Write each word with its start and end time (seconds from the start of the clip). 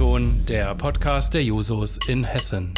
O-Ton, 0.00 0.46
der 0.48 0.74
Podcast 0.76 1.34
der 1.34 1.44
Jusos 1.44 1.98
in 2.08 2.24
Hessen. 2.24 2.72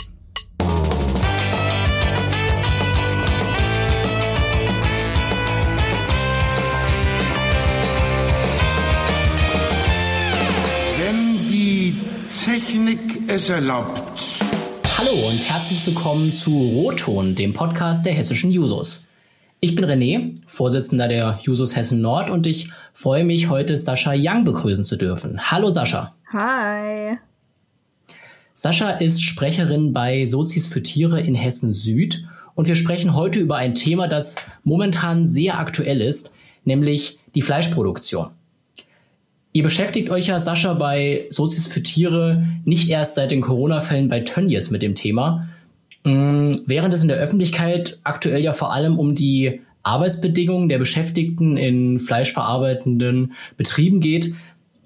Wenn 10.98 11.48
die 11.48 11.94
Technik 12.44 12.98
es 13.28 13.48
erlaubt. 13.50 14.00
Hallo 14.98 15.12
und 15.28 15.48
herzlich 15.48 15.86
willkommen 15.86 16.32
zu 16.32 16.50
Roton, 16.50 17.36
dem 17.36 17.54
Podcast 17.54 18.04
der 18.04 18.14
hessischen 18.14 18.50
Jusos. 18.50 19.06
Ich 19.60 19.76
bin 19.76 19.84
René, 19.84 20.42
Vorsitzender 20.48 21.06
der 21.06 21.38
Jusos 21.44 21.76
Hessen 21.76 22.00
Nord 22.00 22.30
und 22.30 22.48
ich 22.48 22.68
freue 22.94 23.22
mich, 23.22 23.48
heute 23.48 23.78
Sascha 23.78 24.12
Young 24.16 24.44
begrüßen 24.44 24.84
zu 24.84 24.96
dürfen. 24.96 25.52
Hallo 25.52 25.70
Sascha. 25.70 26.16
Hi. 26.32 27.18
Sascha 28.54 28.92
ist 28.92 29.22
Sprecherin 29.22 29.92
bei 29.92 30.24
Sozis 30.24 30.66
für 30.66 30.82
Tiere 30.82 31.20
in 31.20 31.34
Hessen 31.34 31.72
Süd 31.72 32.26
und 32.54 32.68
wir 32.68 32.74
sprechen 32.74 33.14
heute 33.14 33.38
über 33.38 33.56
ein 33.56 33.74
Thema, 33.74 34.08
das 34.08 34.36
momentan 34.64 35.28
sehr 35.28 35.58
aktuell 35.58 36.00
ist, 36.00 36.34
nämlich 36.64 37.18
die 37.34 37.42
Fleischproduktion. 37.42 38.30
Ihr 39.52 39.62
beschäftigt 39.62 40.08
euch 40.08 40.28
ja, 40.28 40.40
Sascha, 40.40 40.72
bei 40.72 41.26
Sozis 41.28 41.66
für 41.66 41.82
Tiere 41.82 42.46
nicht 42.64 42.88
erst 42.88 43.16
seit 43.16 43.30
den 43.30 43.42
Corona-Fällen 43.42 44.08
bei 44.08 44.20
Tönnies 44.20 44.70
mit 44.70 44.80
dem 44.80 44.94
Thema, 44.94 45.48
mm, 46.04 46.60
während 46.64 46.94
es 46.94 47.02
in 47.02 47.08
der 47.08 47.18
Öffentlichkeit 47.18 47.98
aktuell 48.04 48.42
ja 48.42 48.54
vor 48.54 48.72
allem 48.72 48.98
um 48.98 49.14
die 49.14 49.60
Arbeitsbedingungen 49.82 50.68
der 50.68 50.78
Beschäftigten 50.78 51.56
in 51.56 52.00
fleischverarbeitenden 52.00 53.32
Betrieben 53.56 54.00
geht, 54.00 54.34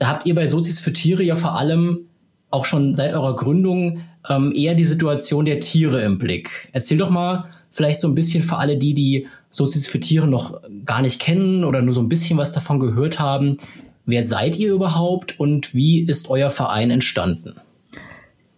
habt 0.03 0.27
ihr 0.27 0.35
bei 0.35 0.47
Sozis 0.47 0.81
für 0.81 0.93
Tiere 0.93 1.23
ja 1.23 1.37
vor 1.37 1.57
allem 1.57 2.07
auch 2.51 2.65
schon 2.65 2.95
seit 2.95 3.13
eurer 3.13 3.37
Gründung 3.37 4.01
ähm, 4.29 4.53
eher 4.55 4.75
die 4.75 4.85
Situation 4.85 5.45
der 5.45 5.61
Tiere 5.61 6.03
im 6.03 6.19
Blick. 6.19 6.69
Erzähl 6.73 6.99
doch 6.99 7.11
mal 7.11 7.47
vielleicht 7.71 8.01
so 8.01 8.09
ein 8.09 8.15
bisschen 8.15 8.43
für 8.43 8.57
alle 8.57 8.77
die, 8.77 8.95
die 8.95 9.27
Sozis 9.51 9.87
für 9.87 10.01
Tiere 10.01 10.27
noch 10.27 10.61
gar 10.85 11.03
nicht 11.03 11.21
kennen 11.21 11.65
oder 11.65 11.83
nur 11.83 11.95
so 11.95 12.01
ein 12.01 12.09
bisschen 12.09 12.39
was 12.39 12.53
davon 12.53 12.81
gehört 12.81 13.21
haben. 13.21 13.59
Wer 14.07 14.23
seid 14.23 14.57
ihr 14.57 14.73
überhaupt 14.73 15.39
und 15.41 15.75
wie 15.75 16.01
ist 16.01 16.31
euer 16.31 16.51
Verein 16.51 16.91
entstanden? 16.91 17.57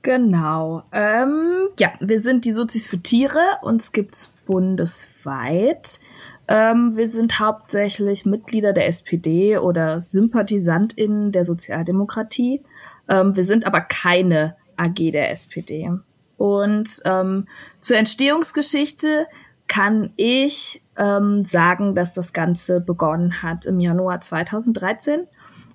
Genau. 0.02 0.84
Ähm, 0.92 1.68
ja, 1.78 1.90
wir 2.00 2.20
sind 2.20 2.44
die 2.44 2.52
Sozis 2.52 2.86
für 2.86 2.98
Tiere. 2.98 3.40
Uns 3.62 3.92
gibt's 3.92 4.30
bundesweit. 4.46 6.00
Ähm, 6.48 6.96
wir 6.96 7.06
sind 7.06 7.38
hauptsächlich 7.38 8.24
Mitglieder 8.24 8.72
der 8.72 8.88
SPD 8.88 9.58
oder 9.58 10.00
SympathisantInnen 10.00 11.30
der 11.30 11.44
Sozialdemokratie. 11.44 12.62
Ähm, 13.08 13.36
wir 13.36 13.44
sind 13.44 13.66
aber 13.66 13.82
keine 13.82 14.56
AG 14.76 15.12
der 15.12 15.30
SPD. 15.30 15.90
Und 16.38 17.02
ähm, 17.04 17.46
zur 17.80 17.98
Entstehungsgeschichte 17.98 19.26
kann 19.66 20.10
ich 20.16 20.82
ähm, 20.96 21.44
sagen, 21.44 21.94
dass 21.94 22.14
das 22.14 22.32
Ganze 22.32 22.80
begonnen 22.80 23.42
hat 23.42 23.66
im 23.66 23.78
Januar 23.78 24.20
2013. 24.22 25.26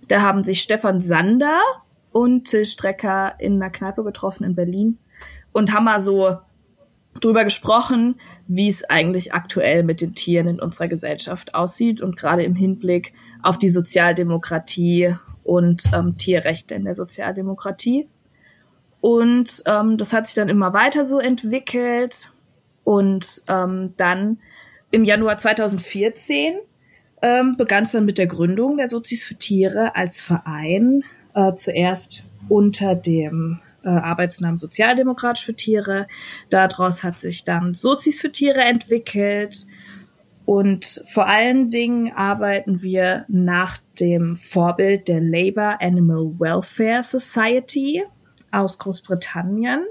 Da 0.07 0.21
haben 0.21 0.43
sich 0.43 0.61
Stefan 0.61 1.01
Sander 1.01 1.59
und 2.11 2.45
Till 2.45 2.65
Strecker 2.65 3.35
in 3.39 3.61
einer 3.61 3.69
Kneipe 3.69 4.03
getroffen 4.03 4.43
in 4.43 4.55
Berlin 4.55 4.97
und 5.51 5.71
haben 5.71 5.85
mal 5.85 5.99
so 5.99 6.37
drüber 7.23 7.43
gesprochen, 7.43 8.15
wie 8.47 8.67
es 8.67 8.83
eigentlich 8.89 9.33
aktuell 9.33 9.83
mit 9.83 10.01
den 10.01 10.13
Tieren 10.13 10.47
in 10.47 10.59
unserer 10.59 10.87
Gesellschaft 10.87 11.55
aussieht 11.55 12.01
und 12.01 12.17
gerade 12.17 12.43
im 12.43 12.55
Hinblick 12.55 13.13
auf 13.41 13.57
die 13.57 13.69
Sozialdemokratie 13.69 15.15
und 15.43 15.83
ähm, 15.93 16.17
Tierrechte 16.17 16.75
in 16.75 16.83
der 16.83 16.95
Sozialdemokratie. 16.95 18.07
Und 19.01 19.63
ähm, 19.65 19.97
das 19.97 20.13
hat 20.13 20.27
sich 20.27 20.35
dann 20.35 20.49
immer 20.49 20.73
weiter 20.73 21.03
so 21.03 21.19
entwickelt. 21.19 22.31
Und 22.83 23.41
ähm, 23.47 23.93
dann 23.97 24.39
im 24.91 25.03
Januar 25.03 25.37
2014 25.37 26.55
ähm, 27.21 27.55
begann 27.57 27.83
es 27.83 27.91
dann 27.91 28.05
mit 28.05 28.17
der 28.17 28.27
Gründung 28.27 28.77
der 28.77 28.89
Sozis 28.89 29.23
für 29.23 29.35
Tiere 29.35 29.95
als 29.95 30.21
Verein, 30.21 31.03
äh, 31.33 31.53
zuerst 31.53 32.23
unter 32.49 32.95
dem 32.95 33.59
äh, 33.83 33.89
Arbeitsnamen 33.89 34.57
Sozialdemokratisch 34.57 35.45
für 35.45 35.55
Tiere. 35.55 36.07
Daraus 36.49 37.03
hat 37.03 37.19
sich 37.19 37.43
dann 37.43 37.75
Sozis 37.75 38.19
für 38.19 38.31
Tiere 38.31 38.61
entwickelt. 38.61 39.65
Und 40.45 41.01
vor 41.07 41.27
allen 41.27 41.69
Dingen 41.69 42.11
arbeiten 42.13 42.81
wir 42.81 43.25
nach 43.29 43.77
dem 43.99 44.35
Vorbild 44.35 45.07
der 45.07 45.21
Labour 45.21 45.81
Animal 45.81 46.33
Welfare 46.37 47.01
Society 47.01 48.03
aus 48.51 48.77
Großbritannien. 48.77 49.85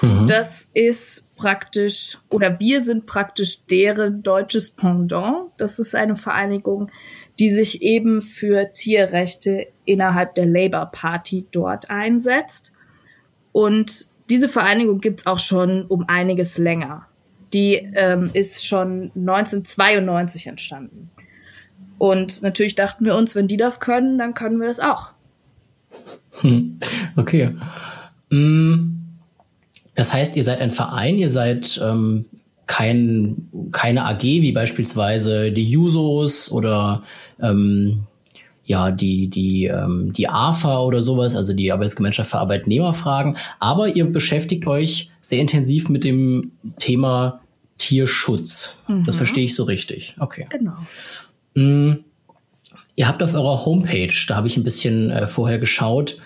Mhm. 0.00 0.26
Das 0.26 0.68
ist 0.74 1.24
praktisch, 1.36 2.18
oder 2.30 2.58
wir 2.58 2.82
sind 2.82 3.06
praktisch 3.06 3.64
deren 3.66 4.22
deutsches 4.22 4.70
Pendant. 4.70 5.50
Das 5.56 5.78
ist 5.78 5.94
eine 5.94 6.16
Vereinigung, 6.16 6.90
die 7.38 7.50
sich 7.50 7.82
eben 7.82 8.22
für 8.22 8.72
Tierrechte 8.72 9.68
innerhalb 9.84 10.34
der 10.34 10.46
Labour 10.46 10.86
Party 10.86 11.46
dort 11.50 11.90
einsetzt. 11.90 12.71
Und 13.52 14.06
diese 14.30 14.48
Vereinigung 14.48 15.00
gibt's 15.00 15.26
auch 15.26 15.38
schon 15.38 15.84
um 15.86 16.04
einiges 16.08 16.58
länger. 16.58 17.06
Die 17.52 17.74
ähm, 17.94 18.30
ist 18.32 18.66
schon 18.66 19.12
1992 19.14 20.46
entstanden. 20.46 21.10
Und 21.98 22.42
natürlich 22.42 22.74
dachten 22.74 23.04
wir 23.04 23.14
uns, 23.14 23.34
wenn 23.34 23.46
die 23.46 23.56
das 23.56 23.78
können, 23.78 24.18
dann 24.18 24.34
können 24.34 24.58
wir 24.58 24.68
das 24.68 24.80
auch. 24.80 25.12
Hm. 26.40 26.78
Okay. 27.16 27.54
Mm. 28.30 28.98
Das 29.94 30.12
heißt, 30.12 30.36
ihr 30.36 30.44
seid 30.44 30.60
ein 30.60 30.70
Verein, 30.70 31.18
ihr 31.18 31.28
seid 31.28 31.78
ähm, 31.84 32.24
kein, 32.66 33.48
keine 33.72 34.06
AG 34.06 34.22
wie 34.22 34.52
beispielsweise 34.52 35.52
die 35.52 35.70
Jusos 35.70 36.50
oder 36.50 37.02
ähm, 37.40 38.04
ja, 38.72 38.90
die, 38.90 39.28
die, 39.28 39.66
ähm, 39.66 40.14
die 40.14 40.30
AFA 40.30 40.80
oder 40.80 41.02
sowas, 41.02 41.36
also 41.36 41.52
die 41.52 41.70
Arbeitsgemeinschaft 41.70 42.30
für 42.30 42.38
Arbeitnehmerfragen. 42.38 43.36
Aber 43.58 43.88
ihr 43.88 44.10
beschäftigt 44.10 44.66
euch 44.66 45.10
sehr 45.20 45.40
intensiv 45.40 45.90
mit 45.90 46.04
dem 46.04 46.52
Thema 46.78 47.42
Tierschutz. 47.76 48.78
Mhm. 48.88 49.04
Das 49.04 49.16
verstehe 49.16 49.44
ich 49.44 49.54
so 49.54 49.64
richtig. 49.64 50.16
Okay. 50.18 50.46
Genau. 50.48 50.72
Mm, 51.52 52.02
ihr 52.96 53.06
habt 53.06 53.22
auf 53.22 53.34
eurer 53.34 53.66
Homepage, 53.66 54.14
da 54.26 54.36
habe 54.36 54.46
ich 54.46 54.56
ein 54.56 54.64
bisschen 54.64 55.10
äh, 55.10 55.26
vorher 55.26 55.58
geschaut, 55.58 56.16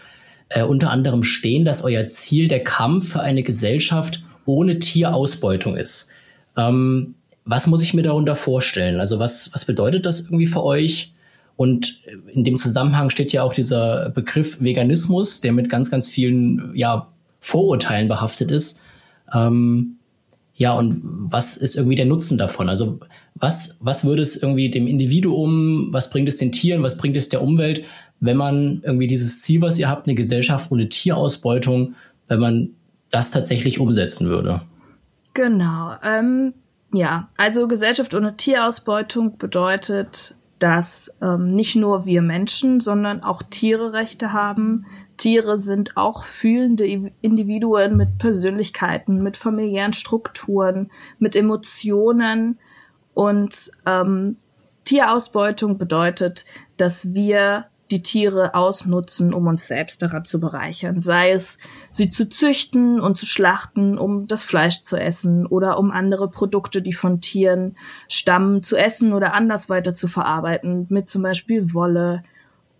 äh, 0.48 0.62
unter 0.62 0.90
anderem 0.90 1.24
stehen, 1.24 1.64
dass 1.64 1.82
euer 1.82 2.06
Ziel 2.06 2.46
der 2.46 2.62
Kampf 2.62 3.14
für 3.14 3.22
eine 3.22 3.42
Gesellschaft 3.42 4.20
ohne 4.44 4.78
Tierausbeutung 4.78 5.76
ist. 5.76 6.10
Ähm, 6.56 7.16
was 7.44 7.66
muss 7.66 7.82
ich 7.82 7.92
mir 7.92 8.02
darunter 8.02 8.36
vorstellen? 8.36 9.00
Also 9.00 9.18
was, 9.18 9.52
was 9.52 9.64
bedeutet 9.64 10.06
das 10.06 10.20
irgendwie 10.20 10.46
für 10.46 10.62
euch? 10.62 11.12
Und 11.56 12.02
in 12.32 12.44
dem 12.44 12.56
Zusammenhang 12.56 13.10
steht 13.10 13.32
ja 13.32 13.42
auch 13.42 13.54
dieser 13.54 14.10
Begriff 14.10 14.60
Veganismus, 14.60 15.40
der 15.40 15.52
mit 15.52 15.70
ganz, 15.70 15.90
ganz 15.90 16.08
vielen 16.08 16.72
ja, 16.74 17.08
Vorurteilen 17.40 18.08
behaftet 18.08 18.50
ist. 18.50 18.80
Ähm, 19.32 19.96
ja, 20.54 20.74
und 20.74 21.00
was 21.02 21.56
ist 21.56 21.76
irgendwie 21.76 21.96
der 21.96 22.06
Nutzen 22.06 22.38
davon? 22.38 22.68
Also 22.68 23.00
was, 23.34 23.78
was 23.80 24.04
würde 24.04 24.22
es 24.22 24.36
irgendwie 24.36 24.70
dem 24.70 24.86
Individuum, 24.86 25.88
was 25.92 26.10
bringt 26.10 26.28
es 26.28 26.38
den 26.38 26.52
Tieren, 26.52 26.82
was 26.82 26.96
bringt 26.96 27.16
es 27.16 27.28
der 27.28 27.42
Umwelt, 27.42 27.84
wenn 28.20 28.36
man 28.36 28.82
irgendwie 28.82 29.06
dieses 29.06 29.42
Ziel, 29.42 29.60
was 29.60 29.78
ihr 29.78 29.88
habt, 29.88 30.06
eine 30.06 30.14
Gesellschaft 30.14 30.72
ohne 30.72 30.88
Tierausbeutung, 30.88 31.94
wenn 32.28 32.40
man 32.40 32.70
das 33.10 33.30
tatsächlich 33.30 33.78
umsetzen 33.78 34.28
würde? 34.28 34.62
Genau. 35.34 35.94
Ähm, 36.02 36.54
ja, 36.92 37.28
also 37.36 37.68
Gesellschaft 37.68 38.14
ohne 38.14 38.36
Tierausbeutung 38.36 39.36
bedeutet, 39.36 40.34
dass 40.58 41.12
ähm, 41.20 41.54
nicht 41.54 41.76
nur 41.76 42.06
wir 42.06 42.22
Menschen, 42.22 42.80
sondern 42.80 43.22
auch 43.22 43.42
Tiere 43.42 43.92
Rechte 43.92 44.32
haben. 44.32 44.86
Tiere 45.16 45.58
sind 45.58 45.96
auch 45.96 46.24
fühlende 46.24 46.86
Individuen 47.20 47.96
mit 47.96 48.18
Persönlichkeiten, 48.18 49.22
mit 49.22 49.36
familiären 49.36 49.92
Strukturen, 49.92 50.90
mit 51.18 51.36
Emotionen. 51.36 52.58
Und 53.14 53.70
ähm, 53.86 54.36
Tierausbeutung 54.84 55.78
bedeutet, 55.78 56.44
dass 56.76 57.12
wir 57.12 57.66
die 57.90 58.02
Tiere 58.02 58.54
ausnutzen, 58.54 59.32
um 59.32 59.46
uns 59.46 59.66
selbst 59.66 60.02
daran 60.02 60.24
zu 60.24 60.40
bereichern. 60.40 61.02
Sei 61.02 61.30
es, 61.30 61.58
sie 61.90 62.10
zu 62.10 62.28
züchten 62.28 63.00
und 63.00 63.16
zu 63.16 63.26
schlachten, 63.26 63.98
um 63.98 64.26
das 64.26 64.44
Fleisch 64.44 64.80
zu 64.80 64.96
essen 64.96 65.46
oder 65.46 65.78
um 65.78 65.90
andere 65.90 66.28
Produkte, 66.28 66.82
die 66.82 66.92
von 66.92 67.20
Tieren 67.20 67.76
stammen, 68.08 68.62
zu 68.62 68.76
essen 68.76 69.12
oder 69.12 69.34
anders 69.34 69.68
weiter 69.68 69.94
zu 69.94 70.08
verarbeiten, 70.08 70.86
mit 70.88 71.08
zum 71.08 71.22
Beispiel 71.22 71.74
Wolle 71.74 72.24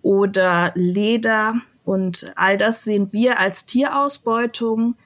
oder 0.03 0.73
Leder. 0.75 1.55
Und 1.85 2.33
all 2.35 2.57
das 2.57 2.83
sehen 2.83 3.13
wir 3.13 3.39
als 3.39 3.67
Tierausbeutung, 3.67 4.97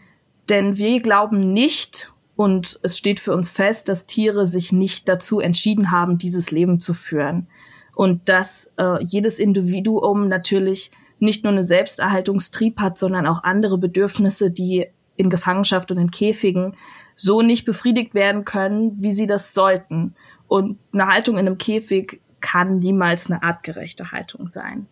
denn 0.49 0.79
wir 0.79 1.01
glauben 1.01 1.41
nicht, 1.53 2.13
und 2.37 2.81
es 2.83 2.97
steht 2.97 3.21
für 3.21 3.35
uns 3.35 3.51
fest, 3.51 3.91
dass 3.91 4.07
Tiere 4.07 4.47
sich 4.47 4.73
nicht 4.73 5.11
dazu 5.11 5.41
entschieden 5.41 5.91
haben, 5.91 6.17
dieses 6.17 6.51
Leben 6.51 6.81
zu 6.81 6.95
führen 6.95 7.49
und 7.95 8.29
dass 8.29 8.71
äh, 8.79 9.03
jedes 9.05 9.39
Individuum 9.39 10.29
natürlich 10.29 10.91
nicht 11.19 11.45
nur 11.45 11.53
einen 11.53 11.63
Selbsterhaltungstrieb 11.63 12.81
hat, 12.81 12.99
sondern 12.99 13.27
auch 13.27 13.45
andere 13.45 13.79
Bedürfnisse, 13.79 14.51
die 14.51 14.87
in 15.17 15.31
Gefangenschaft 15.31 15.91
und 15.91 15.99
in 15.99 16.11
Käfigen 16.11 16.75
so 17.15 17.43
nicht 17.43 17.67
befriedigt 17.67 18.15
werden 18.15 18.47
können, 18.47 18.95
wie 19.03 19.13
sie 19.13 19.27
das 19.27 19.53
sollten. 19.53 20.15
Und 20.49 20.79
eine 20.93 21.07
Haltung 21.07 21.37
in 21.37 21.47
einem 21.47 21.59
Käfig 21.59 22.21
kann 22.41 22.79
niemals 22.79 23.31
eine 23.31 23.43
artgerechte 23.43 24.13
Haltung 24.13 24.49
sein. 24.49 24.87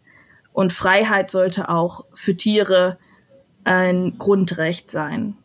Und 0.53 0.73
Freiheit 0.73 1.31
sollte 1.31 1.71
auch 1.71 2.05
für 2.13 2.37
Tiere 2.37 2.99
ein 3.65 4.19
Grundrecht 4.19 4.91
sein. 4.91 5.37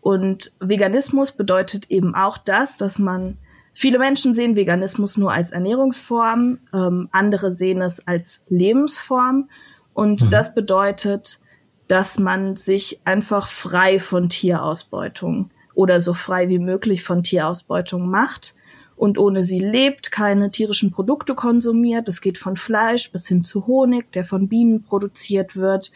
Und 0.00 0.52
Veganismus 0.60 1.32
bedeutet 1.32 1.90
eben 1.90 2.14
auch 2.14 2.38
das, 2.38 2.76
dass 2.76 2.98
man 2.98 3.38
viele 3.76 3.98
Menschen 3.98 4.32
sehen 4.32 4.56
Veganismus 4.56 5.18
nur 5.18 5.32
als 5.32 5.50
Ernährungsform, 5.50 6.58
ähm, 6.72 7.08
andere 7.12 7.52
sehen 7.52 7.82
es 7.82 8.06
als 8.06 8.42
Lebensform. 8.48 9.50
Und 9.92 10.24
mhm. 10.24 10.30
das 10.30 10.54
bedeutet, 10.54 11.38
dass 11.86 12.18
man 12.18 12.56
sich 12.56 12.98
einfach 13.04 13.46
frei 13.46 13.98
von 13.98 14.30
Tierausbeutung 14.30 15.50
oder 15.74 16.00
so 16.00 16.14
frei 16.14 16.48
wie 16.48 16.58
möglich 16.58 17.04
von 17.04 17.22
Tierausbeutung 17.22 18.08
macht 18.08 18.54
und 18.96 19.18
ohne 19.18 19.44
sie 19.44 19.60
lebt, 19.60 20.10
keine 20.10 20.50
tierischen 20.50 20.90
Produkte 20.90 21.34
konsumiert. 21.34 22.08
Das 22.08 22.22
geht 22.22 22.38
von 22.38 22.56
Fleisch 22.56 23.12
bis 23.12 23.28
hin 23.28 23.44
zu 23.44 23.66
Honig, 23.66 24.10
der 24.12 24.24
von 24.24 24.48
Bienen 24.48 24.84
produziert 24.84 25.54
wird 25.54 25.92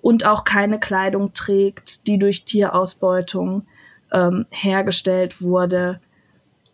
und 0.00 0.24
auch 0.24 0.44
keine 0.44 0.78
Kleidung 0.78 1.32
trägt, 1.32 2.06
die 2.06 2.16
durch 2.16 2.44
Tierausbeutung 2.44 3.66
ähm, 4.12 4.46
hergestellt 4.50 5.42
wurde. 5.42 6.00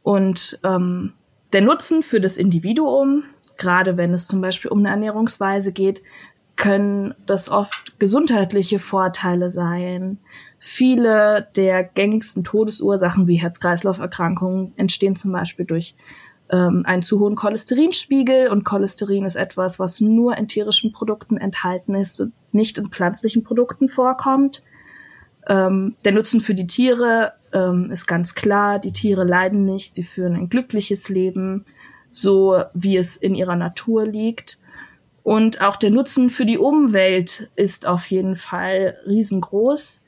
Und 0.02 0.58
ähm, 0.64 1.12
der 1.52 1.62
Nutzen 1.62 2.02
für 2.02 2.20
das 2.20 2.37
Individuum, 2.37 3.25
gerade 3.56 3.97
wenn 3.97 4.14
es 4.14 4.26
zum 4.26 4.41
Beispiel 4.41 4.70
um 4.70 4.79
eine 4.81 4.91
Ernährungsweise 4.91 5.73
geht, 5.73 6.02
können 6.56 7.14
das 7.25 7.49
oft 7.49 7.99
gesundheitliche 7.99 8.79
Vorteile 8.79 9.49
sein. 9.49 10.19
Viele 10.58 11.49
der 11.56 11.85
gängigsten 11.85 12.44
Todesursachen 12.44 13.26
wie 13.26 13.37
Herz-Kreislauf-Erkrankungen 13.37 14.75
entstehen 14.76 15.17
zum 15.17 15.32
Beispiel 15.32 15.64
durch 15.64 15.94
ähm, 16.50 16.82
einen 16.85 17.03
zu 17.03 17.19
hohen 17.19 17.35
Cholesterinspiegel 17.35 18.49
und 18.49 18.64
Cholesterin 18.64 19.25
ist 19.25 19.37
etwas, 19.37 19.79
was 19.79 20.00
nur 20.00 20.37
in 20.37 20.49
tierischen 20.49 20.93
Produkten 20.93 21.38
enthalten 21.38 21.94
ist 21.94 22.20
und 22.20 22.32
nicht 22.53 22.76
in 22.76 22.91
pflanzlichen 22.91 23.43
Produkten 23.43 23.88
vorkommt. 23.88 24.62
Ähm, 25.49 25.96
der 26.05 26.12
Nutzen 26.12 26.41
für 26.41 26.55
die 26.55 26.67
Tiere 26.67 27.32
ähm, 27.52 27.91
ist 27.91 28.06
ganz 28.06 28.35
klar. 28.35 28.79
Die 28.79 28.93
Tiere 28.93 29.25
leiden 29.25 29.64
nicht, 29.64 29.94
sie 29.94 30.02
führen 30.02 30.37
ein 30.37 30.49
glückliches 30.49 31.08
Leben, 31.08 31.64
so 32.11 32.62
wie 32.75 32.97
es 32.97 33.17
in 33.17 33.35
ihrer 33.35 33.56
Natur 33.56 34.06
liegt. 34.06 34.58
Und 35.23 35.61
auch 35.61 35.76
der 35.76 35.91
Nutzen 35.91 36.31
für 36.31 36.47
die 36.47 36.58
Umwelt 36.58 37.50
ist 37.56 37.87
auf 37.87 38.06
jeden 38.06 38.37
Fall 38.37 38.97
riesengroß. 39.06 40.00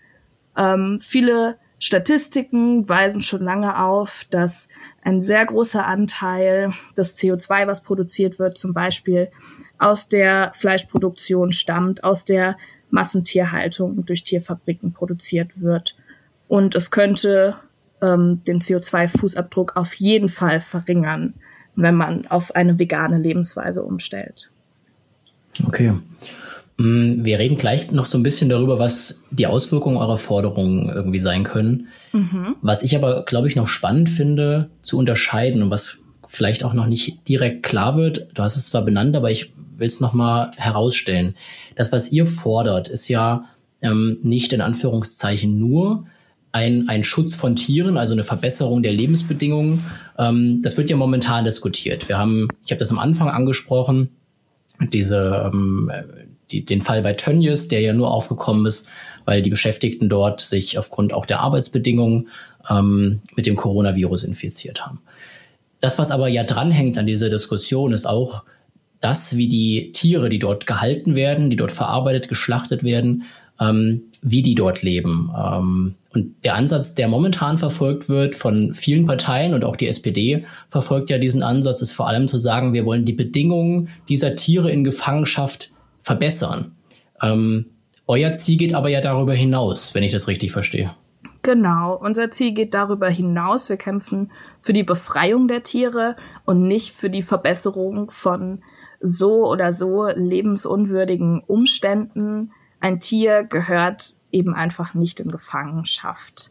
Ähm, 0.57 0.99
viele 1.01 1.59
Statistiken 1.79 2.89
weisen 2.89 3.23
schon 3.23 3.43
lange 3.43 3.83
auf, 3.83 4.25
dass 4.31 4.69
ein 5.03 5.21
sehr 5.21 5.45
großer 5.45 5.85
Anteil 5.85 6.73
des 6.97 7.19
CO2, 7.19 7.67
was 7.67 7.83
produziert 7.83 8.39
wird, 8.39 8.57
zum 8.57 8.73
Beispiel 8.73 9.31
aus 9.79 10.09
der 10.09 10.53
Fleischproduktion 10.55 11.51
stammt, 11.51 12.05
aus 12.05 12.25
der 12.25 12.57
Massentierhaltung 12.91 14.05
durch 14.07 14.23
Tierfabriken 14.23 14.93
produziert 14.93 15.61
wird. 15.61 15.97
Und 16.53 16.75
es 16.75 16.91
könnte 16.91 17.55
ähm, 18.03 18.43
den 18.47 18.61
CO2-Fußabdruck 18.61 19.75
auf 19.75 19.95
jeden 19.95 20.29
Fall 20.29 20.61
verringern, 20.61 21.33
wenn 21.77 21.95
man 21.95 22.27
auf 22.27 22.55
eine 22.55 22.79
vegane 22.79 23.17
Lebensweise 23.17 23.83
umstellt. 23.83 24.51
Okay. 25.67 25.95
Mm, 26.77 27.25
wir 27.25 27.39
reden 27.39 27.57
gleich 27.57 27.91
noch 27.91 28.05
so 28.05 28.19
ein 28.19 28.23
bisschen 28.23 28.51
darüber, 28.51 28.79
was 28.79 29.25
die 29.31 29.47
Auswirkungen 29.47 29.97
eurer 29.97 30.19
Forderungen 30.19 30.91
irgendwie 30.91 31.21
sein 31.21 31.45
können. 31.45 31.89
Mhm. 32.13 32.57
Was 32.61 32.83
ich 32.83 32.95
aber, 32.97 33.25
glaube 33.25 33.49
ich, 33.49 33.57
noch 33.57 33.69
spannend 33.69 34.11
finde, 34.11 34.69
zu 34.83 34.99
unterscheiden 34.99 35.63
und 35.63 35.71
was 35.71 36.01
vielleicht 36.29 36.65
auch 36.65 36.75
noch 36.75 36.87
nicht 36.87 37.27
direkt 37.29 37.63
klar 37.63 37.97
wird, 37.97 38.29
du 38.35 38.43
hast 38.43 38.59
es 38.59 38.67
zwar 38.67 38.83
benannt, 38.83 39.17
aber 39.17 39.31
ich 39.31 39.55
will 39.79 39.87
es 39.87 40.03
nochmal 40.03 40.51
herausstellen. 40.59 41.35
Das, 41.77 41.93
was 41.93 42.13
ihr 42.13 42.27
fordert, 42.27 42.89
ist 42.89 43.09
ja 43.09 43.47
ähm, 43.81 44.19
nicht 44.23 44.53
in 44.53 44.61
Anführungszeichen 44.61 45.59
nur 45.59 46.05
ein, 46.53 46.89
ein 46.89 47.03
Schutz 47.03 47.35
von 47.35 47.57
Tieren, 47.57 47.97
also 47.97 48.13
eine 48.13 48.25
Verbesserung 48.25 48.83
der 48.83 48.93
Lebensbedingungen. 48.93 49.85
Ähm, 50.19 50.61
das 50.63 50.77
wird 50.77 50.91
ja 50.91 50.97
momentan 50.97 51.45
diskutiert. 51.45 52.09
Wir 52.09 52.19
haben, 52.19 52.49
ich 52.65 52.71
habe 52.71 52.79
das 52.79 52.91
am 52.91 52.99
Anfang 52.99 53.31
angesprochen, 53.31 54.11
diese 54.93 55.51
ähm, 55.53 55.91
die, 56.51 56.65
den 56.65 56.83
Fall 56.83 57.03
bei 57.03 57.15
Tönnies, 57.15 57.69
der 57.69 57.81
ja 57.81 57.95
nur 57.95 58.11
aufgekommen 58.13 58.67
ist, 58.67 58.89
weil 59.25 59.43
die 59.43 59.51
Beschäftigten 59.51 60.09
dort 60.09 60.41
sich 60.41 60.79
aufgrund 60.79 61.13
auch 61.13 61.27
der 61.27 61.41
Arbeitsbedingungen 61.41 62.29
ähm, 62.69 63.21
mit 63.35 63.47
dem 63.47 63.57
Coronavirus 63.57 64.25
infiziert 64.25 64.85
haben. 64.85 65.01
Das, 65.81 65.99
was 65.99 66.11
aber 66.11 66.29
ja 66.29 66.45
dranhängt 66.45 66.99
an 66.99 67.07
dieser 67.07 67.31
Diskussion, 67.31 67.93
ist 67.93 68.07
auch 68.07 68.45
das, 69.01 69.37
wie 69.37 69.49
die 69.49 69.91
Tiere, 69.93 70.29
die 70.29 70.39
dort 70.39 70.67
gehalten 70.67 71.17
werden, 71.17 71.51
die 71.51 71.57
dort 71.57 71.73
verarbeitet, 71.73 72.29
geschlachtet 72.29 72.85
werden, 72.85 73.25
ähm, 73.63 74.03
wie 74.23 74.43
die 74.43 74.55
dort 74.55 74.83
leben. 74.83 75.31
Ähm, 75.37 75.95
und 76.15 76.45
der 76.45 76.55
Ansatz, 76.57 76.95
der 76.95 77.09
momentan 77.09 77.59
verfolgt 77.59 78.09
wird 78.09 78.35
von 78.35 78.75
vielen 78.75 79.07
Parteien 79.07 79.55
und 79.55 79.65
auch 79.65 79.77
die 79.77 79.89
SPD 79.89 80.45
verfolgt 80.71 81.11
ja 81.11 81.19
diesen 81.19 81.43
Ansatz, 81.43 81.81
ist 81.81 81.93
vor 81.93 82.09
allem 82.09 82.29
zu 82.29 82.39
sagen, 82.39 82.75
wir 82.75 82.85
wollen 82.85 83.05
die 83.05 83.13
Bedingungen 83.13 83.89
dieser 84.09 84.37
Tiere 84.37 84.71
in 84.71 84.85
Gefangenschaft 84.85 85.71
verbessern. 86.03 86.73
Ähm, 87.23 87.67
euer 88.07 88.35
Ziel 88.35 88.59
geht 88.59 88.75
aber 88.75 88.89
ja 88.89 89.01
darüber 89.01 89.33
hinaus, 89.33 89.95
wenn 89.95 90.03
ich 90.03 90.13
das 90.13 90.29
richtig 90.29 90.53
verstehe. 90.53 90.93
Genau, 91.43 91.99
unser 92.01 92.31
Ziel 92.31 92.53
geht 92.53 92.75
darüber 92.75 93.09
hinaus. 93.09 93.69
Wir 93.69 93.77
kämpfen 93.77 94.31
für 94.61 94.73
die 94.73 94.85
Befreiung 94.85 95.49
der 95.49 95.63
Tiere 95.65 96.17
und 96.45 96.63
nicht 96.63 96.95
für 96.95 97.11
die 97.11 97.23
Verbesserung 97.23 98.11
von 98.11 98.63
so 99.01 99.49
oder 99.49 99.73
so 99.73 100.07
lebensunwürdigen 100.07 101.43
Umständen. 101.45 102.53
Ein 102.83 102.99
Tier 102.99 103.45
gehört 103.45 104.17
eben 104.33 104.55
einfach 104.55 104.93
nicht 104.93 105.21
in 105.21 105.31
Gefangenschaft. 105.31 106.51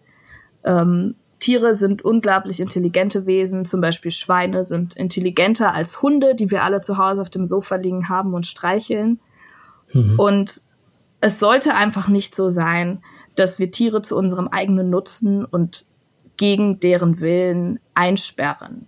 Ähm, 0.63 1.15
Tiere 1.39 1.75
sind 1.75 2.05
unglaublich 2.05 2.61
intelligente 2.61 3.25
Wesen, 3.25 3.65
zum 3.65 3.81
Beispiel 3.81 4.11
Schweine 4.11 4.63
sind 4.63 4.95
intelligenter 4.95 5.73
als 5.73 6.01
Hunde, 6.01 6.33
die 6.33 6.49
wir 6.49 6.63
alle 6.63 6.79
zu 6.79 6.97
Hause 6.97 7.19
auf 7.19 7.29
dem 7.29 7.45
Sofa 7.45 7.75
liegen 7.75 8.07
haben 8.07 8.33
und 8.33 8.47
streicheln. 8.47 9.19
Mhm. 9.91 10.17
Und 10.17 10.61
es 11.19 11.37
sollte 11.37 11.73
einfach 11.75 12.07
nicht 12.07 12.33
so 12.33 12.49
sein, 12.49 13.03
dass 13.35 13.59
wir 13.59 13.69
Tiere 13.69 14.01
zu 14.01 14.15
unserem 14.15 14.47
eigenen 14.47 14.89
Nutzen 14.89 15.43
und 15.43 15.85
gegen 16.37 16.79
deren 16.79 17.19
Willen 17.19 17.81
einsperren. 17.93 18.87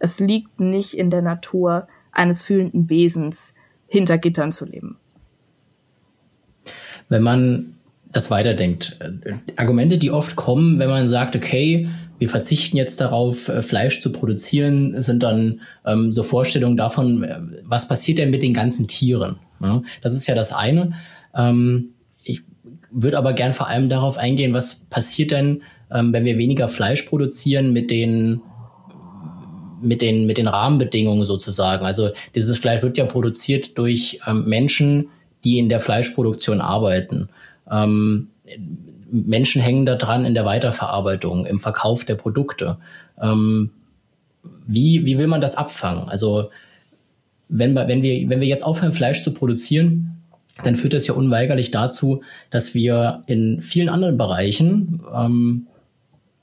Es 0.00 0.18
liegt 0.18 0.58
nicht 0.58 0.94
in 0.94 1.10
der 1.10 1.22
Natur 1.22 1.86
eines 2.10 2.42
fühlenden 2.42 2.90
Wesens, 2.90 3.54
hinter 3.86 4.18
Gittern 4.18 4.50
zu 4.50 4.64
leben. 4.64 4.98
Wenn 7.10 7.22
man 7.22 7.74
das 8.12 8.30
weiterdenkt, 8.30 8.98
Argumente, 9.56 9.98
die 9.98 10.10
oft 10.10 10.36
kommen, 10.36 10.78
wenn 10.78 10.88
man 10.88 11.06
sagt, 11.06 11.36
okay, 11.36 11.88
wir 12.20 12.28
verzichten 12.28 12.76
jetzt 12.76 13.00
darauf, 13.00 13.48
äh, 13.48 13.62
Fleisch 13.62 14.00
zu 14.00 14.12
produzieren, 14.12 15.02
sind 15.02 15.22
dann 15.22 15.62
ähm, 15.86 16.12
so 16.12 16.22
Vorstellungen 16.22 16.76
davon, 16.76 17.24
äh, 17.24 17.38
was 17.64 17.88
passiert 17.88 18.18
denn 18.18 18.30
mit 18.30 18.42
den 18.42 18.54
ganzen 18.54 18.88
Tieren? 18.88 19.36
Ja, 19.60 19.82
das 20.02 20.14
ist 20.14 20.26
ja 20.26 20.34
das 20.34 20.52
eine. 20.52 20.92
Ähm, 21.34 21.94
ich 22.22 22.42
würde 22.90 23.16
aber 23.16 23.32
gern 23.32 23.54
vor 23.54 23.68
allem 23.68 23.88
darauf 23.88 24.18
eingehen, 24.18 24.52
was 24.52 24.84
passiert 24.90 25.30
denn, 25.30 25.62
ähm, 25.90 26.12
wenn 26.12 26.26
wir 26.26 26.36
weniger 26.36 26.68
Fleisch 26.68 27.02
produzieren 27.02 27.72
mit 27.72 27.90
den 27.90 28.42
mit 29.82 30.02
den 30.02 30.26
mit 30.26 30.36
den 30.36 30.46
Rahmenbedingungen 30.46 31.24
sozusagen. 31.24 31.86
Also 31.86 32.10
dieses 32.34 32.58
Fleisch 32.58 32.82
wird 32.82 32.98
ja 32.98 33.06
produziert 33.06 33.78
durch 33.78 34.20
ähm, 34.26 34.44
Menschen, 34.44 35.08
die 35.44 35.58
in 35.58 35.68
der 35.68 35.80
Fleischproduktion 35.80 36.60
arbeiten. 36.60 37.28
Ähm, 37.70 38.28
Menschen 39.10 39.60
hängen 39.62 39.86
da 39.86 39.96
dran 39.96 40.24
in 40.24 40.34
der 40.34 40.44
Weiterverarbeitung, 40.44 41.46
im 41.46 41.60
Verkauf 41.60 42.04
der 42.04 42.14
Produkte. 42.14 42.78
Ähm, 43.20 43.70
wie, 44.66 45.04
wie 45.04 45.18
will 45.18 45.26
man 45.26 45.40
das 45.40 45.56
abfangen? 45.56 46.08
Also 46.08 46.50
wenn, 47.48 47.74
wenn, 47.74 48.02
wir, 48.02 48.28
wenn 48.28 48.40
wir 48.40 48.46
jetzt 48.46 48.64
aufhören, 48.64 48.92
Fleisch 48.92 49.22
zu 49.22 49.34
produzieren, 49.34 50.22
dann 50.62 50.76
führt 50.76 50.92
das 50.92 51.06
ja 51.06 51.14
unweigerlich 51.14 51.70
dazu, 51.70 52.22
dass 52.50 52.74
wir 52.74 53.22
in 53.26 53.62
vielen 53.62 53.88
anderen 53.88 54.16
Bereichen 54.16 55.00
ähm, 55.12 55.66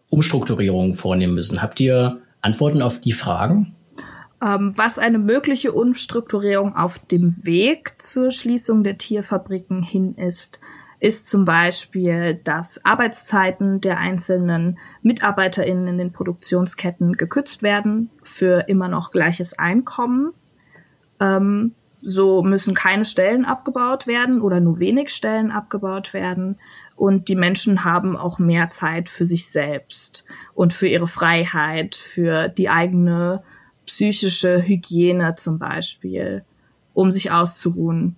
Umstrukturierungen 0.09 0.93
vornehmen 0.95 1.35
müssen. 1.35 1.61
Habt 1.61 1.79
ihr 1.79 2.19
Antworten 2.41 2.81
auf 2.81 2.99
die 2.99 3.11
Fragen? 3.11 3.76
Ähm, 4.41 4.73
was 4.75 4.99
eine 4.99 5.17
mögliche 5.17 5.71
Umstrukturierung 5.71 6.75
auf 6.75 6.99
dem 6.99 7.35
Weg 7.43 7.95
zur 7.97 8.31
Schließung 8.31 8.83
der 8.83 8.97
Tierfabriken 8.97 9.81
hin 9.81 10.15
ist, 10.15 10.59
ist 10.99 11.27
zum 11.27 11.45
Beispiel, 11.45 12.39
dass 12.43 12.83
Arbeitszeiten 12.83 13.81
der 13.81 13.97
einzelnen 13.97 14.79
MitarbeiterInnen 15.03 15.87
in 15.87 15.97
den 15.97 16.11
Produktionsketten 16.11 17.13
gekürzt 17.13 17.61
werden 17.61 18.09
für 18.23 18.65
immer 18.67 18.87
noch 18.87 19.11
gleiches 19.11 19.57
Einkommen. 19.57 20.33
Ähm, 21.19 21.73
so 22.01 22.43
müssen 22.43 22.75
keine 22.75 23.05
Stellen 23.05 23.45
abgebaut 23.45 24.07
werden 24.07 24.41
oder 24.41 24.59
nur 24.59 24.79
wenig 24.79 25.09
Stellen 25.09 25.51
abgebaut 25.51 26.13
werden. 26.13 26.57
Und 26.95 27.27
die 27.27 27.35
Menschen 27.35 27.83
haben 27.83 28.15
auch 28.17 28.39
mehr 28.39 28.69
Zeit 28.69 29.09
für 29.09 29.25
sich 29.25 29.49
selbst 29.49 30.25
und 30.53 30.73
für 30.73 30.87
ihre 30.87 31.07
Freiheit, 31.07 31.95
für 31.95 32.49
die 32.49 32.69
eigene 32.69 33.43
psychische 33.87 34.61
Hygiene 34.61 35.33
zum 35.35 35.57
Beispiel, 35.57 36.43
um 36.93 37.11
sich 37.11 37.31
auszuruhen. 37.31 38.15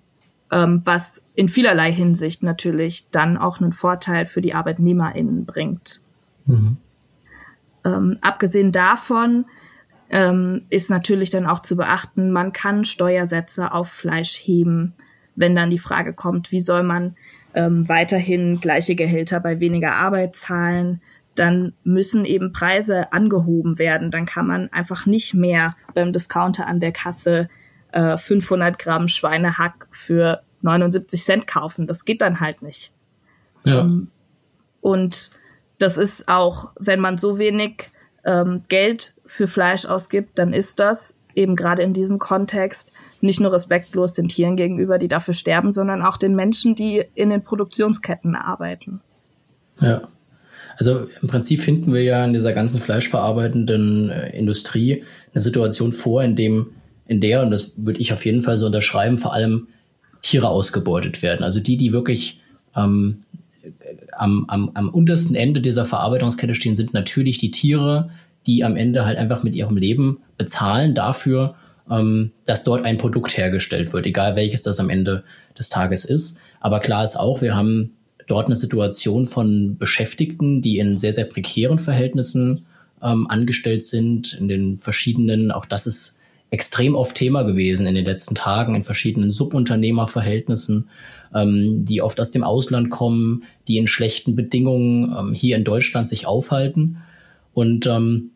Ähm, 0.51 0.81
was 0.83 1.23
in 1.35 1.47
vielerlei 1.47 1.93
Hinsicht 1.93 2.41
natürlich 2.41 3.07
dann 3.11 3.38
auch 3.38 3.61
einen 3.61 3.71
Vorteil 3.71 4.25
für 4.25 4.41
die 4.41 4.55
ArbeitnehmerInnen 4.55 5.45
bringt. 5.45 6.01
Mhm. 6.45 6.77
Ähm, 7.85 8.17
abgesehen 8.21 8.71
davon 8.71 9.45
ähm, 10.09 10.65
ist 10.71 10.89
natürlich 10.89 11.29
dann 11.29 11.45
auch 11.45 11.59
zu 11.59 11.75
beachten, 11.75 12.31
man 12.31 12.51
kann 12.51 12.83
Steuersätze 12.83 13.71
auf 13.71 13.89
Fleisch 13.89 14.39
heben, 14.41 14.95
wenn 15.35 15.55
dann 15.55 15.69
die 15.69 15.77
Frage 15.77 16.13
kommt, 16.13 16.51
wie 16.51 16.61
soll 16.61 16.81
man 16.81 17.15
ähm, 17.53 17.88
weiterhin 17.88 18.59
gleiche 18.59 18.95
Gehälter 18.95 19.39
bei 19.39 19.59
weniger 19.59 19.93
Arbeit 19.95 20.35
zahlen, 20.35 21.01
dann 21.36 21.74
müssen 21.83 22.25
eben 22.25 22.51
Preise 22.51 23.13
angehoben 23.13 23.79
werden. 23.79 24.12
Dann 24.12 24.25
kann 24.25 24.48
man 24.48 24.71
einfach 24.74 25.05
nicht 25.05 25.33
mehr 25.33 25.75
beim 25.93 26.12
Discounter 26.12 26.67
an 26.67 26.79
der 26.79 26.91
Kasse 26.91 27.50
äh, 27.91 28.17
500 28.17 28.77
Gramm 28.77 29.07
Schweinehack 29.07 29.88
für 29.91 30.41
79 30.62 31.24
Cent 31.24 31.48
kaufen. 31.48 31.88
Das 31.88 32.05
geht 32.05 32.21
dann 32.21 32.39
halt 32.39 32.62
nicht. 32.62 32.91
Ja. 33.63 33.81
Ähm, 33.81 34.09
und 34.81 35.31
das 35.77 35.98
ist 35.98 36.27
auch, 36.27 36.71
wenn 36.79 37.00
man 37.00 37.17
so 37.17 37.38
wenig 37.38 37.89
ähm, 38.25 38.63
Geld 38.67 39.13
für 39.25 39.48
Fleisch 39.48 39.86
ausgibt, 39.86 40.38
dann 40.39 40.53
ist 40.53 40.79
das 40.79 41.15
eben 41.36 41.55
gerade 41.55 41.83
in 41.83 41.93
diesem 41.93 42.19
Kontext 42.19 42.91
nicht 43.21 43.39
nur 43.39 43.53
respektlos 43.53 44.13
den 44.13 44.27
Tieren 44.27 44.55
gegenüber, 44.55 44.98
die 44.98 45.07
dafür 45.07 45.33
sterben, 45.33 45.71
sondern 45.71 46.01
auch 46.01 46.17
den 46.17 46.36
Menschen, 46.36 46.75
die 46.75 47.05
in 47.15 47.29
den 47.29 47.43
Produktionsketten 47.43 48.36
arbeiten. 48.36 49.01
Ja. 49.79 50.07
Also 50.79 51.09
im 51.21 51.27
Prinzip 51.27 51.62
finden 51.62 51.93
wir 51.93 52.03
ja 52.03 52.24
in 52.24 52.31
dieser 52.31 52.53
ganzen 52.53 52.79
fleischverarbeitenden 52.79 54.09
äh, 54.09 54.29
Industrie 54.29 55.03
eine 55.33 55.41
Situation 55.41 55.91
vor, 55.91 56.24
in 56.24 56.38
dem, 56.38 56.67
in 57.05 57.19
der, 57.19 57.41
und 57.41 57.51
das 57.51 57.74
würde 57.75 58.00
ich 58.00 58.13
auf 58.13 58.25
jeden 58.25 58.41
Fall 58.41 58.57
so 58.57 58.65
unterschreiben, 58.65 59.17
vor 59.17 59.33
allem 59.33 59.67
Tiere 60.21 60.48
ausgebeutet 60.48 61.21
werden. 61.21 61.43
Also 61.43 61.59
die, 61.59 61.75
die 61.75 61.91
wirklich 61.91 62.39
ähm, 62.77 63.24
am, 64.13 64.45
am, 64.48 64.71
am 64.74 64.89
untersten 64.89 65.36
Ende 65.36 65.59
dieser 65.59 65.83
Verarbeitungskette 65.83 66.55
stehen, 66.55 66.77
sind 66.77 66.93
natürlich 66.93 67.38
die 67.39 67.51
Tiere, 67.51 68.12
die 68.48 68.63
am 68.63 68.77
Ende 68.77 69.05
halt 69.05 69.17
einfach 69.17 69.43
mit 69.43 69.55
ihrem 69.55 69.75
Leben 69.75 70.19
bezahlen 70.38 70.95
dafür, 70.95 71.55
ähm, 71.91 72.31
dass 72.45 72.63
dort 72.63 72.86
ein 72.86 72.98
Produkt 72.98 73.38
hergestellt 73.38 73.91
wird, 73.91 74.05
egal 74.05 74.38
welches 74.38 74.63
das 74.63 74.79
am 74.79 74.89
Ende 74.89 75.25
des 75.57 75.67
Tages 75.67 76.05
ist. 76.05 76.39
Aber 76.62 76.79
klar 76.79 77.03
ist 77.03 77.17
auch, 77.17 77.41
wir 77.41 77.53
haben 77.53 77.98
dort 78.29 78.45
eine 78.45 78.55
Situation 78.55 79.25
von 79.25 79.77
Beschäftigten, 79.77 80.62
die 80.62 80.77
in 80.77 80.98
sehr, 80.98 81.13
sehr 81.13 81.25
prekären 81.25 81.79
Verhältnissen 81.79 82.65
ähm, 83.03 83.27
angestellt 83.29 83.83
sind, 83.83 84.38
in 84.39 84.48
den 84.48 84.77
verschiedenen, 84.77 85.51
auch 85.51 85.65
das 85.65 85.88
ist 85.88 86.19
extrem 86.51 86.95
oft 86.95 87.15
Thema 87.15 87.43
gewesen 87.43 87.86
in 87.86 87.95
den 87.95 88.05
letzten 88.05 88.36
Tagen, 88.36 88.75
in 88.75 88.83
verschiedenen 88.83 89.31
Subunternehmerverhältnissen 89.31 90.89
ähm, 91.33 91.86
die 91.86 92.01
oft 92.01 92.19
aus 92.19 92.31
dem 92.31 92.43
Ausland 92.43 92.89
kommen, 92.89 93.43
die 93.67 93.77
in 93.77 93.88
schlechten 93.88 94.36
Bedingungen 94.36 95.15
ähm, 95.17 95.33
hier 95.33 95.57
in 95.57 95.63
Deutschland 95.63 96.07
sich 96.07 96.25
aufhalten. 96.25 96.98
Und 97.53 97.86
ähm, 97.88 98.31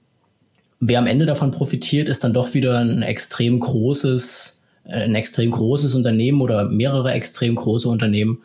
wer 0.80 1.00
am 1.00 1.08
Ende 1.08 1.26
davon 1.26 1.52
profitiert, 1.52 2.10
ist 2.10 2.24
dann 2.24 2.34
doch 2.34 2.54
wieder 2.54 2.80
ein 2.80 3.02
extrem 3.02 3.60
großes, 3.60 4.64
ein 4.86 5.16
extrem 5.16 5.52
großes 5.52 5.96
Unternehmen 5.96 6.42
oder 6.42 6.66
mehrere 6.66 7.12
extrem 7.12 7.56
große 7.56 7.88
Unternehmen. 7.88 8.40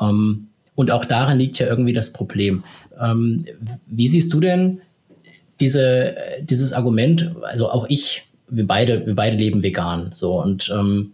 Ähm, 0.00 0.48
und 0.74 0.90
auch 0.90 1.04
darin 1.04 1.38
liegt 1.38 1.58
ja 1.58 1.66
irgendwie 1.66 1.92
das 1.92 2.12
Problem. 2.12 2.64
Ähm, 3.00 3.44
wie 3.86 4.08
siehst 4.08 4.32
du 4.32 4.40
denn 4.40 4.80
diese, 5.60 6.16
dieses 6.40 6.72
Argument? 6.72 7.34
Also 7.42 7.70
auch 7.70 7.86
ich, 7.88 8.28
wir 8.48 8.66
beide, 8.66 9.06
wir 9.06 9.14
beide 9.14 9.36
leben 9.36 9.62
vegan, 9.62 10.10
so 10.12 10.40
und 10.40 10.72
ähm, 10.74 11.12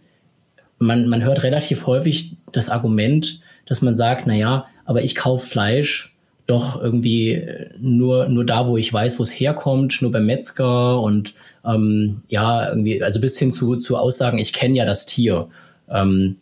man, 0.79 1.07
man 1.07 1.23
hört 1.23 1.43
relativ 1.43 1.85
häufig 1.87 2.35
das 2.51 2.69
Argument, 2.69 3.41
dass 3.65 3.81
man 3.81 3.93
sagt, 3.93 4.27
na 4.27 4.33
ja, 4.33 4.67
aber 4.85 5.03
ich 5.03 5.15
kaufe 5.15 5.45
Fleisch 5.45 6.15
doch 6.47 6.81
irgendwie 6.81 7.45
nur, 7.79 8.27
nur 8.27 8.43
da, 8.43 8.67
wo 8.67 8.75
ich 8.77 8.91
weiß, 8.91 9.19
wo 9.19 9.23
es 9.23 9.31
herkommt, 9.31 10.01
nur 10.01 10.11
beim 10.11 10.25
Metzger 10.25 10.99
und 10.99 11.35
ähm, 11.63 12.21
ja, 12.27 12.69
irgendwie, 12.69 13.03
also 13.03 13.19
bis 13.19 13.37
hin 13.37 13.51
zu, 13.51 13.75
zu 13.75 13.97
Aussagen, 13.97 14.39
ich 14.39 14.53
kenne 14.53 14.77
ja 14.77 14.85
das 14.85 15.05
Tier, 15.05 15.49
ähm, 15.89 16.37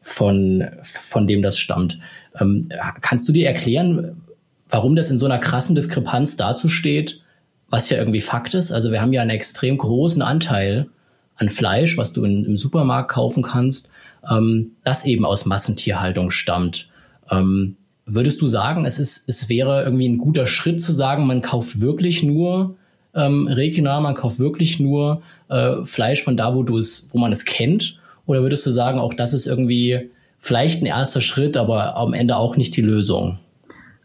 von, 0.00 0.64
von 0.82 1.26
dem 1.26 1.42
das 1.42 1.58
stammt. 1.58 1.98
Ähm, 2.40 2.68
kannst 3.00 3.28
du 3.28 3.32
dir 3.32 3.46
erklären, 3.46 4.22
warum 4.68 4.96
das 4.96 5.10
in 5.10 5.18
so 5.18 5.26
einer 5.26 5.38
krassen 5.38 5.74
Diskrepanz 5.74 6.36
dazu 6.36 6.68
steht, 6.68 7.22
was 7.70 7.90
ja 7.90 7.98
irgendwie 7.98 8.20
Fakt 8.20 8.54
ist? 8.54 8.72
Also 8.72 8.92
wir 8.92 9.00
haben 9.00 9.12
ja 9.12 9.22
einen 9.22 9.30
extrem 9.30 9.78
großen 9.78 10.22
Anteil 10.22 10.88
an 11.36 11.50
Fleisch, 11.50 11.96
was 11.96 12.12
du 12.12 12.24
in, 12.24 12.44
im 12.44 12.58
Supermarkt 12.58 13.10
kaufen 13.10 13.42
kannst, 13.42 13.90
ähm, 14.28 14.72
das 14.84 15.04
eben 15.04 15.24
aus 15.24 15.46
Massentierhaltung 15.46 16.30
stammt. 16.30 16.90
Ähm, 17.30 17.76
würdest 18.06 18.40
du 18.40 18.46
sagen, 18.46 18.84
es, 18.84 18.98
ist, 18.98 19.28
es 19.28 19.48
wäre 19.48 19.84
irgendwie 19.84 20.08
ein 20.08 20.18
guter 20.18 20.46
Schritt 20.46 20.80
zu 20.80 20.92
sagen, 20.92 21.26
man 21.26 21.42
kauft 21.42 21.80
wirklich 21.80 22.22
nur 22.22 22.76
ähm, 23.14 23.46
regional, 23.46 24.00
man 24.00 24.14
kauft 24.14 24.38
wirklich 24.38 24.80
nur 24.80 25.22
äh, 25.48 25.84
Fleisch 25.84 26.22
von 26.22 26.36
da, 26.36 26.54
wo 26.54 26.62
du 26.62 26.78
es, 26.78 27.10
wo 27.12 27.18
man 27.18 27.32
es 27.32 27.44
kennt? 27.44 28.00
Oder 28.26 28.42
würdest 28.42 28.66
du 28.66 28.70
sagen, 28.70 28.98
auch 28.98 29.14
das 29.14 29.32
ist 29.32 29.46
irgendwie 29.46 30.10
vielleicht 30.38 30.82
ein 30.82 30.86
erster 30.86 31.20
Schritt, 31.20 31.56
aber 31.56 31.96
am 31.96 32.14
Ende 32.14 32.36
auch 32.36 32.56
nicht 32.56 32.76
die 32.76 32.82
Lösung? 32.82 33.38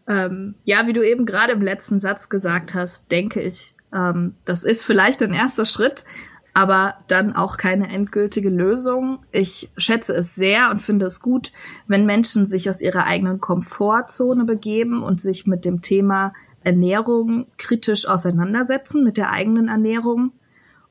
Ähm, 0.06 0.54
ja, 0.64 0.86
wie 0.86 0.92
du 0.92 1.06
eben 1.06 1.24
gerade 1.24 1.52
im 1.52 1.62
letzten 1.62 2.00
Satz 2.00 2.28
gesagt 2.28 2.74
hast, 2.74 3.10
denke 3.10 3.40
ich, 3.40 3.74
ähm, 3.94 4.34
das 4.44 4.64
ist 4.64 4.84
vielleicht 4.84 5.22
ein 5.22 5.32
erster 5.32 5.64
Schritt, 5.64 6.04
aber 6.52 6.96
dann 7.08 7.34
auch 7.34 7.56
keine 7.56 7.88
endgültige 7.88 8.50
Lösung. 8.50 9.20
Ich 9.32 9.70
schätze 9.76 10.14
es 10.14 10.34
sehr 10.34 10.70
und 10.70 10.82
finde 10.82 11.06
es 11.06 11.20
gut, 11.20 11.52
wenn 11.88 12.06
Menschen 12.06 12.46
sich 12.46 12.68
aus 12.68 12.80
ihrer 12.80 13.04
eigenen 13.04 13.40
Komfortzone 13.40 14.44
begeben 14.44 15.02
und 15.02 15.20
sich 15.20 15.46
mit 15.46 15.64
dem 15.64 15.82
Thema 15.82 16.32
Ernährung 16.62 17.46
kritisch 17.58 18.06
auseinandersetzen, 18.06 19.04
mit 19.04 19.16
der 19.16 19.30
eigenen 19.30 19.68
Ernährung 19.68 20.32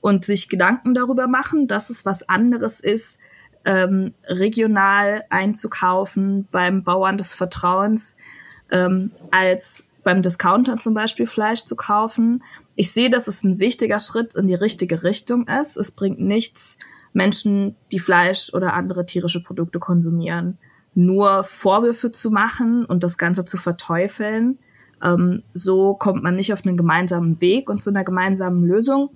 und 0.01 0.25
sich 0.25 0.50
Gedanken 0.50 0.93
darüber 0.93 1.27
machen, 1.27 1.67
dass 1.67 1.89
es 1.89 2.05
was 2.05 2.27
anderes 2.27 2.79
ist, 2.79 3.19
ähm, 3.65 4.13
regional 4.27 5.24
einzukaufen 5.29 6.48
beim 6.51 6.84
Bauern 6.84 7.17
des 7.17 7.34
Vertrauens, 7.34 8.17
ähm, 8.72 9.12
als 9.32 9.86
beim 10.03 10.22
Discounter 10.22 10.77
zum 10.79 10.93
Beispiel 10.93 11.27
Fleisch 11.27 11.63
zu 11.63 11.75
kaufen 11.75 12.43
ich 12.75 12.91
sehe, 12.91 13.10
dass 13.10 13.27
es 13.27 13.43
ein 13.43 13.60
wichtiger 13.60 14.00
Schritt 14.00 14.36
in 14.36 14.48
die 14.48 14.55
richtige 14.55 15.03
Richtung 15.03 15.48
ist. 15.48 15.77
Es 15.77 15.91
bringt 15.91 16.20
nichts, 16.20 16.77
Menschen, 17.13 17.75
die 17.91 18.00
Fleisch 18.00 18.51
oder 18.53 18.74
andere 18.74 19.05
tierische 19.05 19.43
Produkte 19.43 19.77
konsumieren, 19.77 20.58
nur 20.96 21.43
Vorwürfe 21.43 22.12
zu 22.12 22.32
machen 22.32 22.86
und 22.86 23.03
das 23.03 23.20
Ganze 23.20 23.46
zu 23.46 23.58
verteufeln. 23.58 24.58
Ähm, 25.03 25.43
so 25.53 25.93
kommt 25.93 26.24
man 26.24 26.36
nicht 26.36 26.53
auf 26.53 26.65
einen 26.65 26.77
gemeinsamen 26.77 27.39
Weg 27.39 27.70
und 27.70 27.84
zu 27.84 27.91
einer 27.91 28.03
gemeinsamen 28.03 28.63
Lösung. 28.63 29.12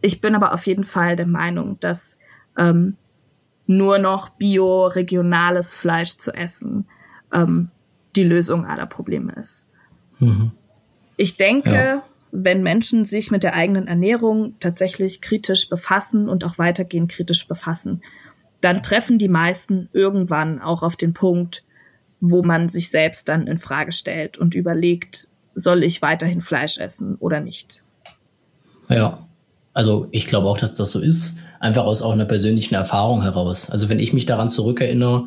Ich 0.00 0.22
bin 0.22 0.34
aber 0.34 0.54
auf 0.54 0.66
jeden 0.66 0.84
Fall 0.84 1.16
der 1.16 1.26
Meinung, 1.26 1.78
dass 1.80 2.16
ähm, 2.56 2.96
nur 3.66 3.98
noch 3.98 4.30
bio-regionales 4.30 5.74
Fleisch 5.74 6.16
zu 6.16 6.32
essen 6.32 6.86
ähm, 7.32 7.70
die 8.14 8.24
Lösung 8.24 8.64
aller 8.64 8.86
Probleme 8.86 9.32
ist. 9.34 9.66
Mhm. 10.18 10.52
Ich 11.16 11.36
denke, 11.36 11.74
ja 11.74 12.02
wenn 12.32 12.62
Menschen 12.62 13.04
sich 13.04 13.30
mit 13.30 13.42
der 13.42 13.54
eigenen 13.54 13.86
Ernährung 13.86 14.54
tatsächlich 14.60 15.20
kritisch 15.20 15.68
befassen 15.68 16.28
und 16.28 16.44
auch 16.44 16.58
weitergehend 16.58 17.10
kritisch 17.10 17.48
befassen, 17.48 18.02
dann 18.60 18.82
treffen 18.82 19.18
die 19.18 19.28
meisten 19.28 19.88
irgendwann 19.92 20.60
auch 20.60 20.82
auf 20.82 20.96
den 20.96 21.14
Punkt, 21.14 21.64
wo 22.20 22.42
man 22.42 22.68
sich 22.68 22.90
selbst 22.90 23.28
dann 23.28 23.46
in 23.46 23.58
Frage 23.58 23.92
stellt 23.92 24.38
und 24.38 24.54
überlegt, 24.54 25.28
soll 25.54 25.82
ich 25.82 26.02
weiterhin 26.02 26.40
Fleisch 26.40 26.78
essen 26.78 27.14
oder 27.16 27.40
nicht? 27.40 27.82
Ja, 28.88 29.26
also 29.72 30.08
ich 30.10 30.26
glaube 30.26 30.48
auch, 30.48 30.58
dass 30.58 30.74
das 30.74 30.90
so 30.90 31.00
ist, 31.00 31.40
einfach 31.66 31.84
aus 31.84 32.02
auch 32.02 32.12
einer 32.12 32.24
persönlichen 32.24 32.74
Erfahrung 32.74 33.22
heraus. 33.22 33.70
Also 33.70 33.88
wenn 33.88 33.98
ich 33.98 34.12
mich 34.12 34.26
daran 34.26 34.48
zurückerinnere, 34.48 35.26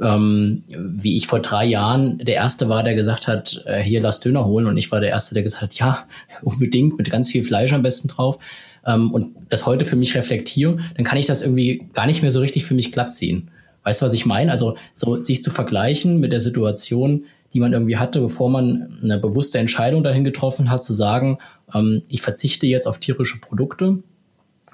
ähm, 0.00 0.62
wie 0.68 1.16
ich 1.16 1.26
vor 1.26 1.40
drei 1.40 1.64
Jahren 1.64 2.18
der 2.18 2.34
Erste 2.34 2.68
war, 2.68 2.82
der 2.82 2.94
gesagt 2.94 3.28
hat, 3.28 3.62
äh, 3.66 3.80
hier 3.80 4.00
lass 4.00 4.20
Döner 4.20 4.44
holen. 4.44 4.66
Und 4.66 4.76
ich 4.76 4.90
war 4.90 5.00
der 5.00 5.10
Erste, 5.10 5.34
der 5.34 5.42
gesagt 5.42 5.62
hat, 5.62 5.74
ja, 5.74 6.04
unbedingt, 6.42 6.98
mit 6.98 7.10
ganz 7.10 7.30
viel 7.30 7.44
Fleisch 7.44 7.72
am 7.72 7.82
besten 7.82 8.08
drauf. 8.08 8.38
Ähm, 8.84 9.12
und 9.12 9.36
das 9.48 9.66
heute 9.66 9.84
für 9.84 9.96
mich 9.96 10.14
reflektiere, 10.14 10.78
dann 10.96 11.04
kann 11.04 11.18
ich 11.18 11.26
das 11.26 11.42
irgendwie 11.42 11.88
gar 11.92 12.06
nicht 12.06 12.22
mehr 12.22 12.30
so 12.30 12.40
richtig 12.40 12.64
für 12.64 12.74
mich 12.74 12.92
glatt 12.92 13.12
ziehen. 13.12 13.50
Weißt 13.84 14.02
du, 14.02 14.06
was 14.06 14.14
ich 14.14 14.26
meine? 14.26 14.50
Also 14.50 14.76
so 14.94 15.20
sich 15.20 15.42
zu 15.42 15.50
vergleichen 15.50 16.18
mit 16.18 16.32
der 16.32 16.40
Situation, 16.40 17.24
die 17.54 17.60
man 17.60 17.72
irgendwie 17.72 17.96
hatte, 17.96 18.20
bevor 18.20 18.50
man 18.50 18.98
eine 19.02 19.18
bewusste 19.18 19.58
Entscheidung 19.58 20.02
dahin 20.02 20.24
getroffen 20.24 20.70
hat, 20.70 20.82
zu 20.82 20.92
sagen, 20.92 21.38
ähm, 21.72 22.02
ich 22.08 22.20
verzichte 22.20 22.66
jetzt 22.66 22.86
auf 22.86 22.98
tierische 22.98 23.40
Produkte 23.40 23.98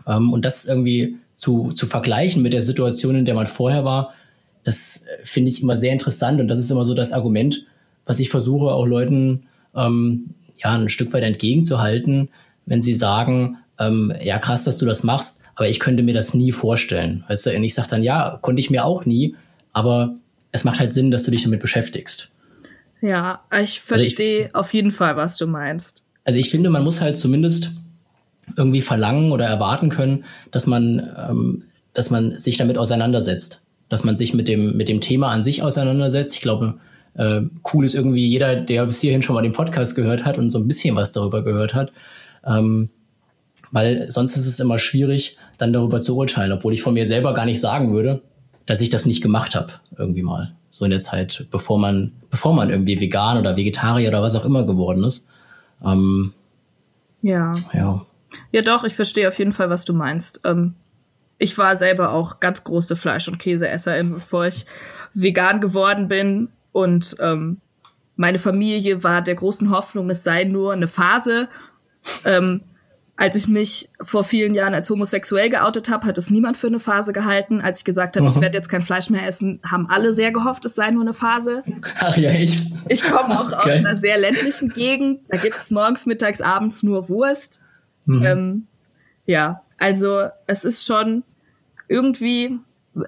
ähm, 0.06 0.32
und 0.32 0.44
das 0.44 0.66
irgendwie 0.66 1.16
zu, 1.36 1.72
zu 1.72 1.86
vergleichen 1.86 2.42
mit 2.42 2.52
der 2.52 2.62
Situation, 2.62 3.16
in 3.16 3.24
der 3.24 3.34
man 3.34 3.46
vorher 3.46 3.84
war, 3.84 4.14
das 4.64 5.06
äh, 5.06 5.24
finde 5.24 5.50
ich 5.50 5.62
immer 5.62 5.76
sehr 5.76 5.92
interessant 5.92 6.40
und 6.40 6.48
das 6.48 6.58
ist 6.58 6.70
immer 6.70 6.84
so 6.84 6.94
das 6.94 7.12
Argument, 7.12 7.66
was 8.06 8.20
ich 8.20 8.30
versuche 8.30 8.66
auch 8.66 8.86
Leuten 8.86 9.44
ähm, 9.74 10.30
ja 10.62 10.74
ein 10.74 10.88
Stück 10.88 11.12
weit 11.12 11.24
entgegenzuhalten, 11.24 12.28
wenn 12.66 12.80
sie 12.80 12.94
sagen, 12.94 13.58
ähm, 13.78 14.12
ja 14.22 14.38
krass, 14.38 14.64
dass 14.64 14.78
du 14.78 14.86
das 14.86 15.02
machst, 15.02 15.44
aber 15.54 15.68
ich 15.68 15.80
könnte 15.80 16.02
mir 16.02 16.14
das 16.14 16.34
nie 16.34 16.52
vorstellen. 16.52 17.24
Weißt 17.28 17.46
du, 17.46 17.56
und 17.56 17.64
ich 17.64 17.74
sage 17.74 17.88
dann, 17.90 18.02
ja, 18.02 18.38
konnte 18.40 18.60
ich 18.60 18.70
mir 18.70 18.84
auch 18.84 19.04
nie, 19.04 19.36
aber 19.72 20.14
es 20.52 20.64
macht 20.64 20.78
halt 20.78 20.92
Sinn, 20.92 21.10
dass 21.10 21.24
du 21.24 21.30
dich 21.30 21.42
damit 21.42 21.60
beschäftigst. 21.60 22.30
Ja, 23.00 23.42
ich 23.60 23.80
verstehe 23.80 24.44
also 24.46 24.58
auf 24.58 24.74
jeden 24.74 24.92
Fall, 24.92 25.16
was 25.16 25.36
du 25.36 25.46
meinst. 25.46 26.04
Also 26.24 26.38
ich 26.38 26.50
finde, 26.50 26.70
man 26.70 26.84
muss 26.84 27.00
halt 27.00 27.16
zumindest 27.16 27.72
irgendwie 28.56 28.82
verlangen 28.82 29.32
oder 29.32 29.46
erwarten 29.46 29.88
können, 29.88 30.24
dass 30.50 30.66
man, 30.66 31.10
ähm, 31.28 31.64
dass 31.94 32.10
man 32.10 32.38
sich 32.38 32.56
damit 32.56 32.78
auseinandersetzt, 32.78 33.62
dass 33.88 34.04
man 34.04 34.16
sich 34.16 34.34
mit 34.34 34.48
dem 34.48 34.76
mit 34.76 34.88
dem 34.88 35.00
Thema 35.00 35.28
an 35.28 35.42
sich 35.42 35.62
auseinandersetzt. 35.62 36.34
Ich 36.34 36.40
glaube, 36.40 36.74
äh, 37.14 37.42
cool 37.72 37.84
ist 37.84 37.94
irgendwie 37.94 38.26
jeder, 38.26 38.56
der 38.56 38.86
bis 38.86 39.00
hierhin 39.00 39.22
schon 39.22 39.34
mal 39.34 39.42
den 39.42 39.52
Podcast 39.52 39.94
gehört 39.94 40.24
hat 40.24 40.38
und 40.38 40.50
so 40.50 40.58
ein 40.58 40.66
bisschen 40.66 40.96
was 40.96 41.12
darüber 41.12 41.42
gehört 41.42 41.74
hat. 41.74 41.92
Ähm, 42.44 42.90
weil 43.70 44.10
sonst 44.10 44.36
ist 44.36 44.46
es 44.46 44.60
immer 44.60 44.78
schwierig, 44.78 45.38
dann 45.58 45.72
darüber 45.72 46.02
zu 46.02 46.16
urteilen, 46.16 46.52
obwohl 46.52 46.74
ich 46.74 46.82
von 46.82 46.94
mir 46.94 47.06
selber 47.06 47.34
gar 47.34 47.46
nicht 47.46 47.60
sagen 47.60 47.92
würde, 47.92 48.22
dass 48.66 48.80
ich 48.80 48.90
das 48.90 49.06
nicht 49.06 49.22
gemacht 49.22 49.54
habe, 49.54 49.72
irgendwie 49.96 50.22
mal. 50.22 50.54
So 50.70 50.84
in 50.84 50.90
der 50.90 51.00
Zeit, 51.00 51.46
bevor 51.50 51.78
man, 51.78 52.12
bevor 52.30 52.54
man 52.54 52.70
irgendwie 52.70 53.00
vegan 53.00 53.38
oder 53.38 53.56
Vegetarier 53.56 54.08
oder 54.08 54.22
was 54.22 54.36
auch 54.36 54.44
immer 54.44 54.64
geworden 54.64 55.04
ist. 55.04 55.28
Ähm, 55.84 56.32
ja. 57.22 57.52
Ja. 57.72 58.06
Ja, 58.50 58.62
doch, 58.62 58.84
ich 58.84 58.94
verstehe 58.94 59.28
auf 59.28 59.38
jeden 59.38 59.52
Fall, 59.52 59.70
was 59.70 59.84
du 59.84 59.92
meinst. 59.94 60.40
Ähm, 60.44 60.74
ich 61.38 61.56
war 61.58 61.76
selber 61.76 62.12
auch 62.12 62.40
ganz 62.40 62.62
große 62.64 62.96
Fleisch- 62.96 63.28
und 63.28 63.38
Käseesserin, 63.38 64.14
bevor 64.14 64.46
ich 64.46 64.64
vegan 65.14 65.60
geworden 65.60 66.08
bin. 66.08 66.48
Und 66.72 67.16
ähm, 67.20 67.60
meine 68.16 68.38
Familie 68.38 69.02
war 69.02 69.22
der 69.22 69.34
großen 69.34 69.70
Hoffnung, 69.70 70.08
es 70.10 70.22
sei 70.22 70.44
nur 70.44 70.72
eine 70.72 70.88
Phase. 70.88 71.48
Ähm, 72.24 72.62
als 73.16 73.36
ich 73.36 73.46
mich 73.46 73.90
vor 74.00 74.24
vielen 74.24 74.54
Jahren 74.54 74.74
als 74.74 74.88
homosexuell 74.88 75.50
geoutet 75.50 75.90
habe, 75.90 76.06
hat 76.06 76.16
es 76.18 76.30
niemand 76.30 76.56
für 76.56 76.66
eine 76.66 76.80
Phase 76.80 77.12
gehalten. 77.12 77.60
Als 77.60 77.80
ich 77.80 77.84
gesagt 77.84 78.16
habe, 78.16 78.26
ich 78.26 78.40
werde 78.40 78.56
jetzt 78.56 78.68
kein 78.68 78.82
Fleisch 78.82 79.10
mehr 79.10 79.26
essen, 79.26 79.60
haben 79.64 79.88
alle 79.90 80.12
sehr 80.12 80.32
gehofft, 80.32 80.64
es 80.64 80.74
sei 80.74 80.90
nur 80.90 81.02
eine 81.02 81.12
Phase. 81.12 81.62
Ach 82.00 82.16
ja, 82.16 82.30
echt? 82.30 82.72
Ich 82.88 83.02
komme 83.02 83.38
auch 83.38 83.52
aus 83.52 83.66
einer 83.66 84.00
sehr 84.00 84.18
ländlichen 84.18 84.70
Gegend. 84.70 85.20
Da 85.28 85.36
gibt 85.36 85.54
es 85.54 85.70
morgens, 85.70 86.06
mittags, 86.06 86.40
abends 86.40 86.82
nur 86.82 87.08
Wurst. 87.08 87.60
Mhm. 88.06 88.24
Ähm, 88.24 88.66
ja, 89.26 89.62
also 89.78 90.28
es 90.46 90.64
ist 90.64 90.84
schon 90.84 91.24
irgendwie 91.88 92.58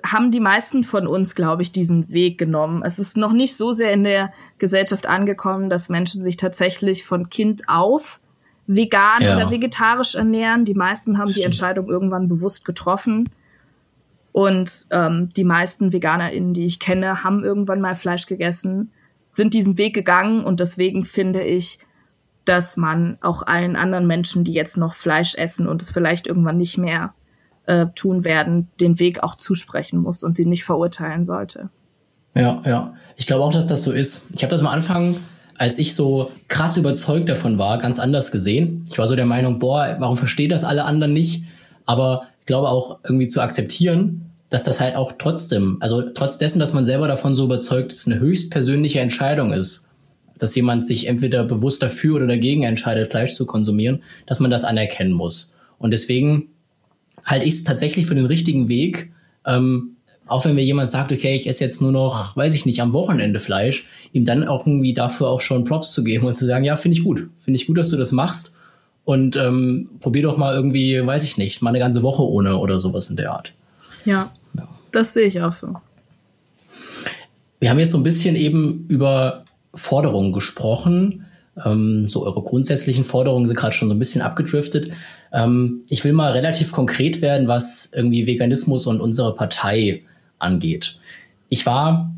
haben 0.03 0.31
die 0.31 0.41
meisten 0.41 0.83
von 0.83 1.07
uns, 1.07 1.35
glaube 1.35 1.63
ich, 1.63 1.71
diesen 1.71 2.11
Weg 2.11 2.39
genommen. 2.39 2.83
Es 2.85 2.99
ist 2.99 3.17
noch 3.17 3.33
nicht 3.33 3.57
so 3.57 3.73
sehr 3.73 3.93
in 3.93 4.05
der 4.05 4.33
Gesellschaft 4.59 5.07
angekommen, 5.07 5.69
dass 5.69 5.91
Menschen 5.91 6.21
sich 6.21 6.37
tatsächlich 6.37 7.05
von 7.05 7.29
Kind 7.29 7.69
auf 7.69 8.21
vegan 8.67 9.21
ja. 9.21 9.37
oder 9.37 9.51
vegetarisch 9.51 10.15
ernähren. 10.15 10.65
Die 10.65 10.75
meisten 10.75 11.19
haben 11.19 11.29
Stimmt. 11.29 11.37
die 11.37 11.47
Entscheidung 11.47 11.89
irgendwann 11.89 12.29
bewusst 12.29 12.65
getroffen. 12.65 13.29
Und 14.33 14.87
ähm, 14.91 15.29
die 15.37 15.45
meisten 15.45 15.93
VeganerInnen, 15.93 16.55
die 16.55 16.65
ich 16.65 16.81
kenne, 16.81 17.23
haben 17.23 17.45
irgendwann 17.45 17.81
mal 17.81 17.95
Fleisch 17.95 18.27
gegessen, 18.27 18.91
sind 19.27 19.55
diesen 19.55 19.77
Weg 19.79 19.95
gegangen 19.95 20.45
und 20.45 20.61
deswegen 20.61 21.05
finde 21.05 21.43
ich, 21.43 21.79
dass 22.45 22.77
man 22.77 23.19
auch 23.21 23.43
allen 23.47 23.77
anderen 23.77 24.07
Menschen, 24.07 24.45
die 24.45 24.53
jetzt 24.53 24.77
noch 24.77 24.95
Fleisch 24.95 25.35
essen 25.35 25.67
und 25.67 25.83
es 25.83 25.91
vielleicht 25.91 26.27
irgendwann 26.27 26.59
nicht 26.59 26.79
mehr 26.79 27.15
äh, 27.67 27.87
tun 27.95 28.25
werden, 28.25 28.69
den 28.81 28.99
Weg 28.99 29.23
auch 29.23 29.37
zusprechen 29.37 30.01
muss 30.01 30.23
und 30.23 30.37
sie 30.37 30.47
nicht 30.47 30.65
verurteilen 30.65 31.25
sollte. 31.25 31.71
Ja, 32.35 32.63
ja. 32.67 32.95
Ich 33.17 33.27
glaube 33.27 33.45
auch, 33.45 33.53
dass 33.53 33.67
das 33.67 33.83
so 33.83 33.93
ist. 33.93 34.31
Ich 34.35 34.43
habe 34.43 34.51
das 34.51 34.61
am 34.61 34.67
Anfang, 34.67 35.17
als 35.57 35.79
ich 35.79 35.95
so 35.95 36.31
krass 36.49 36.77
überzeugt 36.77 37.29
davon 37.29 37.59
war, 37.59 37.79
ganz 37.79 37.99
anders 37.99 38.33
gesehen. 38.33 38.85
Ich 38.91 38.99
war 38.99 39.07
so 39.07 39.17
der 39.17 39.27
Meinung, 39.27 39.59
boah, 39.59 39.97
warum 40.01 40.17
verstehen 40.17 40.51
das 40.51 40.65
alle 40.65 40.85
anderen 40.85 41.13
nicht? 41.13 41.45
Aber 41.87 42.25
ich 42.41 42.47
glaube 42.47 42.69
auch 42.69 42.99
irgendwie 43.05 43.29
zu 43.29 43.41
akzeptieren, 43.41 44.33
dass 44.51 44.65
das 44.65 44.81
halt 44.81 44.97
auch 44.97 45.13
trotzdem, 45.19 45.79
also 45.81 46.03
trotz 46.03 46.39
dessen, 46.39 46.59
dass 46.59 46.73
man 46.73 46.85
selber 46.85 47.09
davon 47.09 47.35
so 47.35 47.45
überzeugt 47.45 47.93
ist, 47.93 48.07
eine 48.07 48.19
höchst 48.19 48.51
persönliche 48.51 49.01
Entscheidung 49.01 49.53
ist 49.53 49.89
dass 50.39 50.55
jemand 50.55 50.87
sich 50.87 51.07
entweder 51.07 51.45
bewusst 51.45 51.83
dafür 51.83 52.17
oder 52.17 52.27
dagegen 52.27 52.65
entscheidet, 52.65 53.11
Fleisch 53.11 53.35
zu 53.35 53.47
konsumieren, 53.47 54.03
dass 54.27 54.41
man 54.41 54.51
das 54.51 54.65
anerkennen 54.65 55.13
muss. 55.13 55.55
Und 55.79 55.91
deswegen 55.91 56.49
halte 57.25 57.47
ich 57.47 57.55
es 57.55 57.65
tatsächlich 57.65 58.07
für 58.07 58.15
den 58.15 58.27
richtigen 58.27 58.69
Weg, 58.69 59.13
ähm, 59.47 59.97
auch 60.27 60.45
wenn 60.45 60.55
mir 60.55 60.65
jemand 60.65 60.89
sagt, 60.89 61.13
okay, 61.13 61.35
ich 61.35 61.47
esse 61.47 61.65
jetzt 61.65 61.83
nur 61.83 61.93
noch, 61.93 62.37
weiß 62.37 62.55
ich 62.55 62.65
nicht, 62.65 62.81
am 62.81 62.93
Wochenende 62.93 63.41
Fleisch, 63.41 63.87
ihm 64.13 64.25
dann 64.25 64.49
auch 64.49 64.67
irgendwie 64.67 64.95
dafür 64.95 65.29
auch 65.29 65.41
schon 65.41 65.65
Props 65.65 65.93
zu 65.93 66.03
geben 66.03 66.27
und 66.27 66.33
zu 66.33 66.47
sagen, 66.47 66.65
ja, 66.65 66.77
finde 66.77 66.97
ich 66.97 67.05
gut. 67.05 67.29
Finde 67.41 67.61
ich 67.61 67.67
gut, 67.67 67.77
dass 67.77 67.91
du 67.91 67.97
das 67.97 68.13
machst. 68.13 68.57
Und 69.05 69.37
ähm, 69.37 69.91
probier 70.01 70.23
doch 70.23 70.39
mal 70.39 70.55
irgendwie, 70.55 71.05
weiß 71.05 71.25
ich 71.25 71.37
nicht, 71.37 71.61
mal 71.61 71.71
eine 71.71 71.79
ganze 71.79 72.03
Woche 72.03 72.23
ohne 72.23 72.57
oder 72.57 72.81
sowas 72.81 73.11
in 73.11 73.17
der 73.17 73.33
Art. 73.33 73.53
Ja, 74.07 74.33
ja. 74.57 74.67
das 74.93 75.13
sehe 75.13 75.27
ich 75.27 75.43
auch 75.43 75.53
so. 75.53 75.75
Wir 77.61 77.69
haben 77.69 77.79
jetzt 77.79 77.93
so 77.93 77.99
ein 77.99 78.03
bisschen 78.03 78.35
eben 78.35 78.87
über 78.89 79.44
Forderungen 79.75 80.33
gesprochen. 80.33 81.27
Ähm, 81.65 82.09
so 82.09 82.25
eure 82.25 82.43
grundsätzlichen 82.43 83.05
Forderungen 83.05 83.47
sind 83.47 83.57
gerade 83.57 83.75
schon 83.75 83.89
so 83.89 83.95
ein 83.95 83.99
bisschen 83.99 84.23
abgedriftet. 84.23 84.91
Ähm, 85.33 85.83
ich 85.89 86.05
will 86.05 86.13
mal 86.13 86.33
relativ 86.33 86.73
konkret 86.73 87.23
werden, 87.23 87.49
was 87.49 87.93
irgendwie 87.95 88.27
Veganismus 88.27 88.87
und 88.87 89.01
unsere 89.01 89.35
Partei 89.35 90.03
angeht. 90.39 90.99
Ich 91.49 91.67
war 91.67 92.13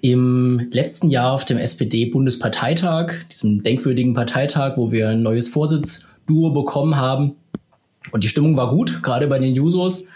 im 0.00 0.68
letzten 0.72 1.10
Jahr 1.10 1.32
auf 1.32 1.44
dem 1.44 1.58
SPD-Bundesparteitag, 1.58 3.12
diesem 3.30 3.62
denkwürdigen 3.62 4.14
Parteitag, 4.14 4.76
wo 4.76 4.90
wir 4.90 5.10
ein 5.10 5.22
neues 5.22 5.48
Vorsitzduo 5.48 6.50
bekommen 6.50 6.96
haben. 6.96 7.36
Und 8.10 8.24
die 8.24 8.28
Stimmung 8.28 8.56
war 8.56 8.70
gut, 8.70 9.02
gerade 9.02 9.28
bei 9.28 9.38
den 9.38 9.54
Jusos. 9.54 10.08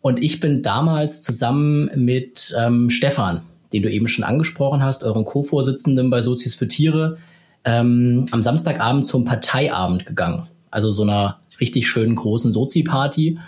Und 0.00 0.22
ich 0.22 0.40
bin 0.40 0.62
damals 0.62 1.22
zusammen 1.22 1.90
mit 1.94 2.54
ähm, 2.58 2.90
Stefan, 2.90 3.42
den 3.72 3.82
du 3.82 3.90
eben 3.90 4.08
schon 4.08 4.24
angesprochen 4.24 4.82
hast, 4.82 5.04
euren 5.04 5.24
Co-Vorsitzenden 5.24 6.10
bei 6.10 6.22
Sozis 6.22 6.54
für 6.54 6.68
Tiere, 6.68 7.18
ähm, 7.64 8.26
am 8.30 8.42
Samstagabend 8.42 9.06
zum 9.06 9.24
Parteiabend 9.24 10.06
gegangen. 10.06 10.48
Also 10.70 10.90
so 10.90 11.02
einer 11.02 11.38
richtig 11.60 11.88
schönen 11.88 12.14
großen 12.14 12.52
Sozi-Party. 12.52 13.38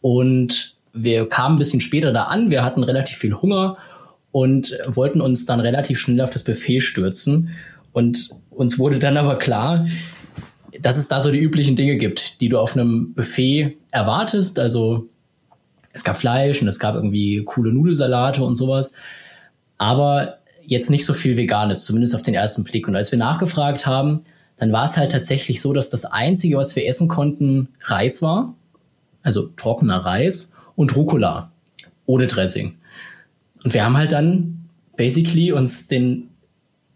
Und 0.00 0.76
wir 0.92 1.28
kamen 1.28 1.56
ein 1.56 1.58
bisschen 1.58 1.80
später 1.80 2.12
da 2.12 2.24
an, 2.24 2.50
wir 2.50 2.64
hatten 2.64 2.82
relativ 2.82 3.16
viel 3.16 3.34
Hunger 3.34 3.76
und 4.32 4.78
wollten 4.86 5.20
uns 5.20 5.46
dann 5.46 5.60
relativ 5.60 5.98
schnell 5.98 6.20
auf 6.20 6.30
das 6.30 6.44
Buffet 6.44 6.80
stürzen. 6.80 7.50
Und 7.92 8.30
uns 8.50 8.78
wurde 8.78 8.98
dann 8.98 9.16
aber 9.16 9.36
klar, 9.36 9.86
dass 10.80 10.98
es 10.98 11.08
da 11.08 11.20
so 11.20 11.30
die 11.30 11.38
üblichen 11.38 11.76
Dinge 11.76 11.96
gibt, 11.96 12.40
die 12.40 12.48
du 12.48 12.58
auf 12.58 12.76
einem 12.76 13.14
Buffet 13.14 13.78
erwartest. 13.90 14.58
Also 14.58 15.08
es 15.92 16.04
gab 16.04 16.18
Fleisch 16.18 16.60
und 16.60 16.68
es 16.68 16.78
gab 16.78 16.94
irgendwie 16.94 17.42
coole 17.44 17.72
Nudelsalate 17.72 18.42
und 18.42 18.56
sowas 18.56 18.92
aber 19.78 20.38
jetzt 20.62 20.90
nicht 20.90 21.04
so 21.04 21.14
viel 21.14 21.36
Veganes, 21.36 21.84
zumindest 21.84 22.14
auf 22.14 22.22
den 22.22 22.34
ersten 22.34 22.64
Blick. 22.64 22.88
Und 22.88 22.96
als 22.96 23.12
wir 23.12 23.18
nachgefragt 23.18 23.86
haben, 23.86 24.24
dann 24.56 24.72
war 24.72 24.84
es 24.84 24.96
halt 24.96 25.12
tatsächlich 25.12 25.60
so, 25.60 25.72
dass 25.72 25.90
das 25.90 26.04
Einzige, 26.04 26.56
was 26.56 26.76
wir 26.76 26.86
essen 26.86 27.08
konnten, 27.08 27.68
Reis 27.82 28.22
war, 28.22 28.54
also 29.22 29.50
trockener 29.56 29.98
Reis 29.98 30.54
und 30.74 30.96
Rucola 30.96 31.50
ohne 32.06 32.26
Dressing. 32.26 32.76
Und 33.64 33.74
wir 33.74 33.84
haben 33.84 33.96
halt 33.96 34.12
dann 34.12 34.68
basically 34.96 35.52
uns 35.52 35.88
den 35.88 36.30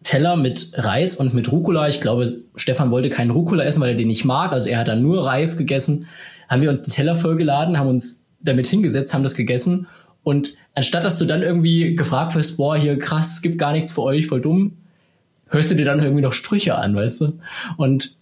Teller 0.03 0.37
mit 0.37 0.73
Reis 0.75 1.17
und 1.17 1.35
mit 1.35 1.53
Rucola, 1.53 1.89
ich 1.89 2.01
glaube, 2.01 2.33
Stefan 2.57 2.91
wollte 2.91 3.11
keinen 3.11 3.31
Rucola 3.31 3.65
essen, 3.65 3.81
weil 3.81 3.91
er 3.91 3.97
den 3.97 4.09
nicht 4.09 4.25
mag, 4.25 4.53
also 4.53 4.69
er 4.69 4.79
hat 4.79 4.89
dann 4.89 5.03
nur 5.03 5.27
Reis 5.27 5.59
gegessen, 5.59 6.07
haben 6.49 6.63
wir 6.63 6.71
uns 6.71 6.83
die 6.83 6.91
Teller 6.91 7.15
vollgeladen, 7.15 7.79
haben 7.79 7.89
uns 7.89 8.27
damit 8.41 8.67
hingesetzt, 8.67 9.13
haben 9.13 9.23
das 9.23 9.35
gegessen 9.35 9.87
und 10.23 10.55
anstatt 10.75 11.05
dass 11.05 11.19
du 11.19 11.25
dann 11.25 11.43
irgendwie 11.43 11.95
gefragt 11.97 12.35
wirst, 12.35 12.57
boah, 12.57 12.77
hier 12.77 12.99
krass, 12.99 13.43
gibt 13.43 13.59
gar 13.59 13.73
nichts 13.73 13.93
für 13.93 14.03
euch, 14.03 14.27
voll 14.27 14.41
dumm, 14.41 14.77
hörst 15.49 15.71
du 15.71 15.75
dir 15.75 15.85
dann 15.85 16.01
irgendwie 16.01 16.23
noch 16.23 16.33
Sprüche 16.33 16.77
an, 16.77 16.95
weißt 16.95 17.21
du? 17.23 17.39
Und 17.77 18.17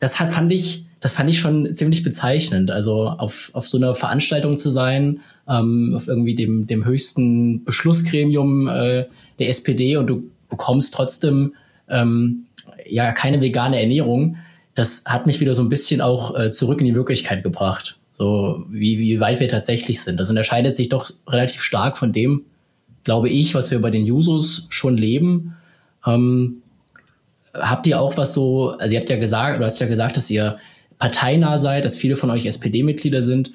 das 0.00 0.18
hat, 0.20 0.32
fand 0.32 0.52
ich, 0.52 0.86
das 1.00 1.12
fand 1.12 1.30
ich 1.30 1.38
schon 1.38 1.74
ziemlich 1.74 2.02
bezeichnend. 2.02 2.70
Also 2.70 3.08
auf, 3.08 3.50
auf 3.52 3.68
so 3.68 3.78
einer 3.78 3.94
Veranstaltung 3.94 4.58
zu 4.58 4.70
sein, 4.70 5.20
ähm, 5.48 5.94
auf 5.96 6.08
irgendwie 6.08 6.34
dem, 6.34 6.66
dem 6.66 6.84
höchsten 6.84 7.64
Beschlussgremium 7.64 8.68
äh, 8.68 9.06
der 9.38 9.48
SPD 9.48 9.96
und 9.96 10.06
du 10.06 10.30
bekommst 10.48 10.94
trotzdem 10.94 11.54
ähm, 11.88 12.46
ja 12.88 13.12
keine 13.12 13.40
vegane 13.40 13.80
Ernährung, 13.80 14.36
das 14.74 15.04
hat 15.06 15.26
mich 15.26 15.40
wieder 15.40 15.54
so 15.54 15.62
ein 15.62 15.68
bisschen 15.68 16.00
auch 16.00 16.38
äh, 16.38 16.50
zurück 16.52 16.80
in 16.80 16.86
die 16.86 16.94
Wirklichkeit 16.94 17.42
gebracht. 17.42 17.97
So, 18.18 18.64
wie, 18.68 18.98
wie 18.98 19.20
weit 19.20 19.38
wir 19.38 19.48
tatsächlich 19.48 20.02
sind. 20.02 20.18
Das 20.18 20.28
unterscheidet 20.28 20.74
sich 20.74 20.88
doch 20.88 21.10
relativ 21.28 21.62
stark 21.62 21.96
von 21.96 22.12
dem, 22.12 22.42
glaube 23.04 23.28
ich, 23.28 23.54
was 23.54 23.70
wir 23.70 23.80
bei 23.80 23.90
den 23.90 24.06
Jusos 24.06 24.66
schon 24.70 24.96
leben. 24.96 25.54
Ähm, 26.04 26.62
habt 27.54 27.86
ihr 27.86 28.00
auch 28.00 28.16
was 28.16 28.34
so, 28.34 28.70
also 28.70 28.92
ihr 28.92 29.00
habt 29.00 29.10
ja 29.10 29.18
gesagt, 29.18 29.60
du 29.60 29.64
hast 29.64 29.78
ja 29.78 29.86
gesagt, 29.86 30.16
dass 30.16 30.30
ihr 30.30 30.58
parteinah 30.98 31.58
seid, 31.58 31.84
dass 31.84 31.96
viele 31.96 32.16
von 32.16 32.30
euch 32.30 32.46
SPD-Mitglieder 32.46 33.22
sind. 33.22 33.52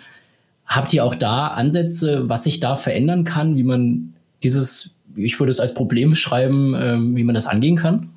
Habt 0.66 0.94
ihr 0.94 1.04
auch 1.04 1.16
da 1.16 1.48
Ansätze, 1.48 2.30
was 2.30 2.46
sich 2.46 2.62
da 2.62 2.76
verändern 2.76 3.26
kann, 3.26 3.58
wie 3.58 3.64
man 3.64 4.14
dieses, 4.44 5.02
ich 5.16 5.38
würde 5.40 5.52
es 5.52 5.60
als 5.60 5.74
Problem 5.74 6.12
beschreiben, 6.12 6.74
ähm, 6.78 7.16
wie 7.18 7.24
man 7.26 7.36
das 7.36 7.48
angehen 7.48 7.76
kann? 7.76 8.10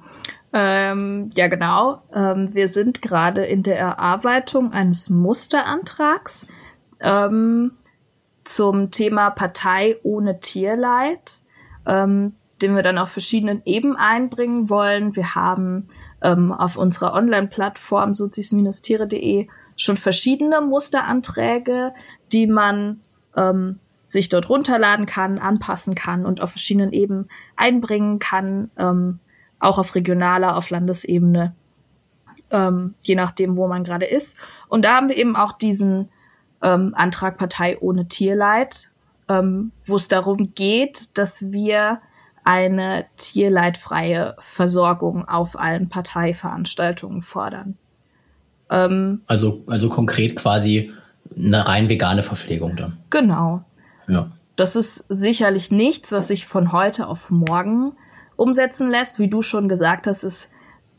Ähm, 0.59 1.29
ja, 1.35 1.49
genau. 1.49 2.01
Ähm, 2.15 2.55
wir 2.55 2.69
sind 2.69 3.03
gerade 3.03 3.45
in 3.45 3.63
der 3.63 3.79
Erarbeitung 3.79 4.73
eines 4.73 5.11
Musterantrags 5.11 6.47
ähm, 6.99 7.73
zum 8.43 8.91
Thema 8.91 9.29
Partei 9.29 9.99
ohne 10.03 10.41
Tierleid, 10.41 11.43
ähm, 11.85 12.37
den 12.63 12.75
wir 12.75 12.83
dann 12.83 12.97
auf 12.97 13.11
verschiedenen 13.11 13.61
Ebenen 13.67 13.99
einbringen 13.99 14.71
wollen. 14.71 15.15
Wir 15.15 15.35
haben 15.35 15.89
ähm, 16.23 16.53
auf 16.53 16.79
unserer 16.79 17.13
Online-Plattform 17.13 18.15
sozis-tiere.de 18.15 19.49
schon 19.77 19.99
verschiedene 19.99 20.63
Musteranträge, 20.63 21.93
die 22.33 22.47
man 22.47 23.03
ähm, 23.37 23.79
sich 24.05 24.31
dort 24.31 24.49
runterladen 24.49 25.05
kann, 25.05 25.39
anpassen 25.39 25.95
kann 25.95 26.25
und 26.25 26.41
auf 26.41 26.53
verschiedenen 26.53 26.95
Ebenen 26.95 27.29
einbringen 27.57 28.21
kann. 28.21 28.71
Auch 29.59 29.79
auf 29.79 29.95
regionaler, 29.95 30.57
auf 30.57 30.71
Landesebene, 30.71 31.55
ähm, 32.51 32.95
je 33.03 33.15
nachdem, 33.15 33.57
wo 33.57 33.67
man 33.69 33.85
gerade 33.85 34.07
ist. 34.07 34.37
Und 34.69 34.85
da 34.85 34.97
haben 34.97 35.09
wir 35.09 35.17
eben 35.17 35.37
auch 35.37 35.53
diesen 35.53 36.09
ähm, 36.63 36.95
Antrag 36.97 37.39
Partei 37.39 37.79
ohne 37.81 38.09
Tierleid, 38.09 38.91
ähm, 39.29 39.73
wo 39.85 39.97
es 39.97 40.09
darum 40.09 40.55
geht, 40.55 41.17
dass 41.19 41.51
wir 41.53 42.01
eine 42.45 43.07
tierleidfreie 43.17 44.37
Versorgung 44.39 45.27
auf 45.27 45.59
allen 45.59 45.89
Parteiveranstaltungen 45.89 47.21
fordern. 47.21 47.77
Ähm, 48.71 49.23
also, 49.27 49.65
also 49.67 49.89
konkret 49.89 50.37
quasi 50.37 50.93
eine 51.37 51.67
rein 51.67 51.89
vegane 51.89 52.23
Verpflegung 52.23 52.77
dann. 52.77 52.99
Genau. 53.11 53.65
Ja. 54.07 54.31
Das 54.55 54.77
ist 54.77 55.05
sicherlich 55.09 55.71
nichts, 55.71 56.13
was 56.13 56.29
sich 56.29 56.47
von 56.47 56.73
heute 56.73 57.09
auf 57.09 57.31
morgen 57.31 57.93
umsetzen 58.37 58.91
lässt. 58.91 59.19
Wie 59.19 59.29
du 59.29 59.43
schon 59.43 59.69
gesagt 59.69 60.07
hast, 60.07 60.25
ist 60.25 60.49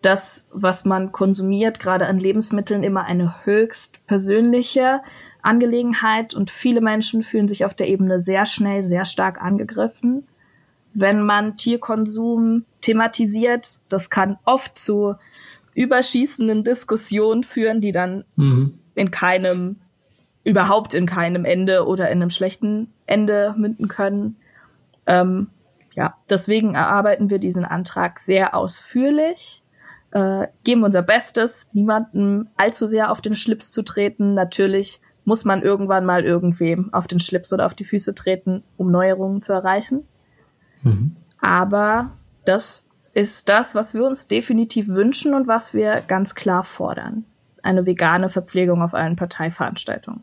das, 0.01 0.45
was 0.51 0.85
man 0.85 1.11
konsumiert, 1.11 1.79
gerade 1.79 2.07
an 2.07 2.19
Lebensmitteln, 2.19 2.83
immer 2.83 3.05
eine 3.05 3.45
höchst 3.45 4.05
persönliche 4.05 5.01
Angelegenheit 5.41 6.33
und 6.33 6.51
viele 6.51 6.81
Menschen 6.81 7.23
fühlen 7.23 7.47
sich 7.47 7.65
auf 7.65 7.73
der 7.73 7.87
Ebene 7.87 8.21
sehr 8.21 8.45
schnell, 8.45 8.83
sehr 8.83 9.05
stark 9.05 9.41
angegriffen. 9.41 10.27
Wenn 10.93 11.21
man 11.21 11.57
Tierkonsum 11.57 12.65
thematisiert, 12.81 13.79
das 13.89 14.09
kann 14.09 14.37
oft 14.45 14.77
zu 14.77 15.15
überschießenden 15.73 16.63
Diskussionen 16.63 17.43
führen, 17.43 17.81
die 17.81 17.91
dann 17.91 18.25
mhm. 18.35 18.79
in 18.95 19.11
keinem, 19.11 19.77
überhaupt 20.43 20.93
in 20.93 21.05
keinem 21.05 21.45
Ende 21.45 21.85
oder 21.85 22.09
in 22.09 22.21
einem 22.21 22.29
schlechten 22.29 22.91
Ende 23.05 23.53
münden 23.57 23.87
können. 23.87 24.37
Ähm, 25.05 25.49
ja, 25.97 26.15
deswegen 26.29 26.75
erarbeiten 26.75 27.31
wir 27.31 27.39
diesen 27.39 27.65
Antrag 27.65 28.19
sehr 28.19 28.53
ausführlich, 28.53 29.63
äh, 30.11 30.45
geben 30.63 30.83
unser 30.83 31.01
Bestes, 31.01 31.67
niemandem 31.73 32.49
allzu 32.55 32.87
sehr 32.87 33.11
auf 33.11 33.19
den 33.19 33.35
Schlips 33.35 33.71
zu 33.71 33.81
treten. 33.81 34.35
Natürlich 34.35 35.01
muss 35.25 35.43
man 35.43 35.63
irgendwann 35.63 36.05
mal 36.05 36.23
irgendwem 36.23 36.93
auf 36.93 37.07
den 37.07 37.19
Schlips 37.19 37.51
oder 37.51 37.65
auf 37.65 37.73
die 37.73 37.83
Füße 37.83 38.13
treten, 38.13 38.63
um 38.77 38.91
Neuerungen 38.91 39.41
zu 39.41 39.53
erreichen. 39.53 40.07
Mhm. 40.83 41.15
Aber 41.41 42.11
das 42.45 42.83
ist 43.13 43.49
das, 43.49 43.73
was 43.73 43.95
wir 43.95 44.05
uns 44.05 44.27
definitiv 44.27 44.89
wünschen 44.89 45.33
und 45.33 45.47
was 45.47 45.73
wir 45.73 46.01
ganz 46.07 46.35
klar 46.35 46.63
fordern. 46.63 47.25
Eine 47.63 47.87
vegane 47.87 48.29
Verpflegung 48.29 48.83
auf 48.83 48.93
allen 48.93 49.15
Parteiveranstaltungen. 49.15 50.21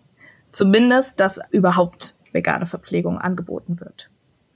Zumindest, 0.52 1.18
dass 1.18 1.40
überhaupt 1.50 2.14
vegane 2.30 2.66
Verpflegung 2.66 3.18
angeboten 3.18 3.80
wird. 3.80 4.08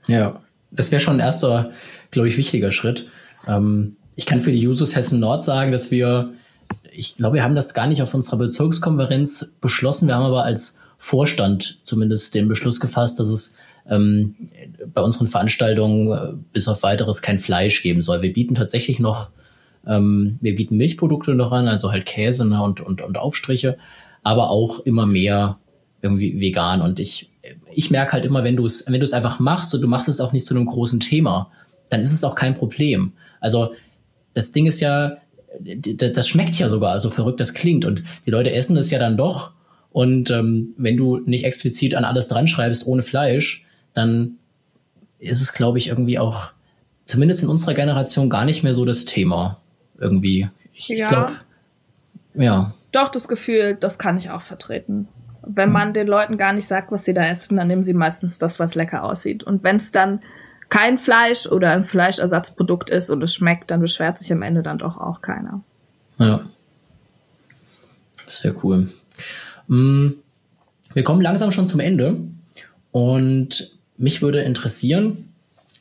Ja, 0.07 0.39
das 0.71 0.91
wäre 0.91 0.99
schon 0.99 1.15
ein 1.15 1.19
erster, 1.19 1.71
glaube 2.11 2.27
ich, 2.27 2.37
wichtiger 2.37 2.71
Schritt. 2.71 3.09
Ähm, 3.47 3.97
ich 4.15 4.25
kann 4.25 4.41
für 4.41 4.51
die 4.51 4.59
Jusos 4.59 4.95
Hessen 4.95 5.19
Nord 5.19 5.43
sagen, 5.43 5.71
dass 5.71 5.91
wir, 5.91 6.33
ich 6.91 7.15
glaube, 7.15 7.35
wir 7.35 7.43
haben 7.43 7.55
das 7.55 7.73
gar 7.73 7.87
nicht 7.87 8.01
auf 8.01 8.13
unserer 8.13 8.37
Bezirkskonferenz 8.37 9.57
beschlossen. 9.61 10.07
Wir 10.07 10.15
haben 10.15 10.25
aber 10.25 10.43
als 10.43 10.81
Vorstand 10.97 11.79
zumindest 11.83 12.35
den 12.35 12.47
Beschluss 12.47 12.79
gefasst, 12.79 13.19
dass 13.19 13.29
es 13.29 13.57
ähm, 13.89 14.35
bei 14.93 15.01
unseren 15.01 15.27
Veranstaltungen 15.27 16.11
äh, 16.11 16.33
bis 16.53 16.67
auf 16.67 16.83
weiteres 16.83 17.21
kein 17.21 17.39
Fleisch 17.39 17.81
geben 17.81 18.01
soll. 18.01 18.21
Wir 18.21 18.33
bieten 18.33 18.55
tatsächlich 18.55 18.99
noch, 18.99 19.29
ähm, 19.87 20.37
wir 20.41 20.55
bieten 20.55 20.77
Milchprodukte 20.77 21.33
noch 21.33 21.51
an, 21.51 21.67
also 21.67 21.91
halt 21.91 22.05
Käse 22.05 22.45
ne, 22.45 22.61
und, 22.61 22.81
und, 22.81 23.01
und 23.01 23.17
Aufstriche, 23.17 23.77
aber 24.21 24.49
auch 24.49 24.81
immer 24.81 25.05
mehr 25.05 25.57
irgendwie 26.01 26.39
vegan. 26.39 26.81
Und 26.81 26.99
ich 26.99 27.31
ich 27.73 27.91
merke 27.91 28.13
halt 28.13 28.25
immer, 28.25 28.43
wenn 28.43 28.55
du 28.55 28.65
es, 28.65 28.85
wenn 28.87 28.99
du 28.99 29.03
es 29.03 29.13
einfach 29.13 29.39
machst 29.39 29.73
und 29.73 29.81
du 29.81 29.87
machst 29.87 30.09
es 30.09 30.19
auch 30.19 30.33
nicht 30.33 30.47
zu 30.47 30.55
einem 30.55 30.65
großen 30.65 30.99
Thema, 30.99 31.51
dann 31.89 32.01
ist 32.01 32.13
es 32.13 32.23
auch 32.23 32.35
kein 32.35 32.55
Problem. 32.55 33.13
Also 33.39 33.73
das 34.33 34.51
Ding 34.51 34.67
ist 34.67 34.79
ja, 34.79 35.17
das 35.59 36.27
schmeckt 36.27 36.55
ja 36.55 36.69
sogar, 36.69 36.99
so 36.99 37.09
verrückt 37.09 37.39
das 37.39 37.53
klingt. 37.53 37.85
Und 37.85 38.03
die 38.25 38.31
Leute 38.31 38.51
essen 38.51 38.77
es 38.77 38.91
ja 38.91 38.99
dann 38.99 39.17
doch. 39.17 39.51
Und 39.91 40.29
ähm, 40.29 40.73
wenn 40.77 40.97
du 40.97 41.17
nicht 41.17 41.45
explizit 41.45 41.95
an 41.95 42.05
alles 42.05 42.27
dran 42.27 42.47
schreibst 42.47 42.85
ohne 42.85 43.03
Fleisch, 43.03 43.65
dann 43.93 44.37
ist 45.17 45.41
es, 45.41 45.53
glaube 45.53 45.79
ich, 45.79 45.87
irgendwie 45.87 46.19
auch, 46.19 46.51
zumindest 47.05 47.43
in 47.43 47.49
unserer 47.49 47.73
Generation, 47.73 48.29
gar 48.29 48.45
nicht 48.45 48.63
mehr 48.63 48.73
so 48.73 48.85
das 48.85 49.05
Thema. 49.05 49.59
Irgendwie. 49.99 50.49
Ich, 50.73 50.87
ja. 50.89 50.95
ich 50.95 51.09
glaube, 51.09 51.31
ja. 52.35 52.73
Doch, 52.91 53.09
das 53.09 53.27
Gefühl, 53.27 53.75
das 53.79 53.97
kann 53.97 54.17
ich 54.17 54.29
auch 54.29 54.41
vertreten 54.41 55.07
wenn 55.55 55.71
man 55.71 55.93
den 55.93 56.07
Leuten 56.07 56.37
gar 56.37 56.53
nicht 56.53 56.67
sagt, 56.67 56.91
was 56.91 57.05
sie 57.05 57.13
da 57.13 57.23
essen, 57.23 57.57
dann 57.57 57.67
nehmen 57.67 57.83
sie 57.83 57.93
meistens 57.93 58.37
das, 58.37 58.59
was 58.59 58.75
lecker 58.75 59.03
aussieht. 59.03 59.43
Und 59.43 59.63
wenn 59.63 59.77
es 59.77 59.91
dann 59.91 60.21
kein 60.69 60.97
Fleisch 60.97 61.47
oder 61.47 61.71
ein 61.71 61.83
Fleischersatzprodukt 61.83 62.89
ist 62.89 63.09
und 63.09 63.23
es 63.23 63.33
schmeckt, 63.33 63.71
dann 63.71 63.81
beschwert 63.81 64.19
sich 64.19 64.31
am 64.31 64.43
Ende 64.43 64.61
dann 64.61 64.77
doch 64.77 64.97
auch 64.97 65.21
keiner. 65.21 65.61
Ja. 66.19 66.41
Sehr 68.27 68.53
cool. 68.63 68.89
Mm, 69.67 70.09
wir 70.93 71.03
kommen 71.03 71.21
langsam 71.21 71.51
schon 71.51 71.65
zum 71.65 71.79
Ende 71.79 72.17
und 72.91 73.77
mich 73.97 74.21
würde 74.21 74.41
interessieren, 74.41 75.33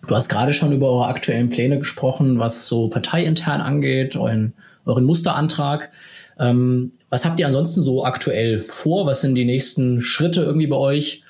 du 0.06 0.16
hast 0.16 0.28
gerade 0.30 0.54
schon 0.54 0.72
über 0.72 0.88
eure 0.88 1.06
aktuellen 1.08 1.50
Pläne 1.50 1.78
gesprochen, 1.78 2.38
was 2.38 2.66
so 2.66 2.88
parteiintern 2.88 3.60
angeht, 3.60 4.16
euren, 4.16 4.54
euren 4.86 5.04
Musterantrag. 5.04 5.90
Ähm, 6.38 6.92
was 7.10 7.24
habt 7.24 7.40
ihr 7.40 7.46
ansonsten 7.46 7.82
so 7.82 8.04
aktuell 8.04 8.60
vor? 8.60 9.06
Was 9.06 9.20
sind 9.20 9.34
die 9.34 9.44
nächsten 9.44 10.00
Schritte 10.02 10.42
irgendwie 10.42 10.66
bei 10.66 10.76
euch? 10.76 11.22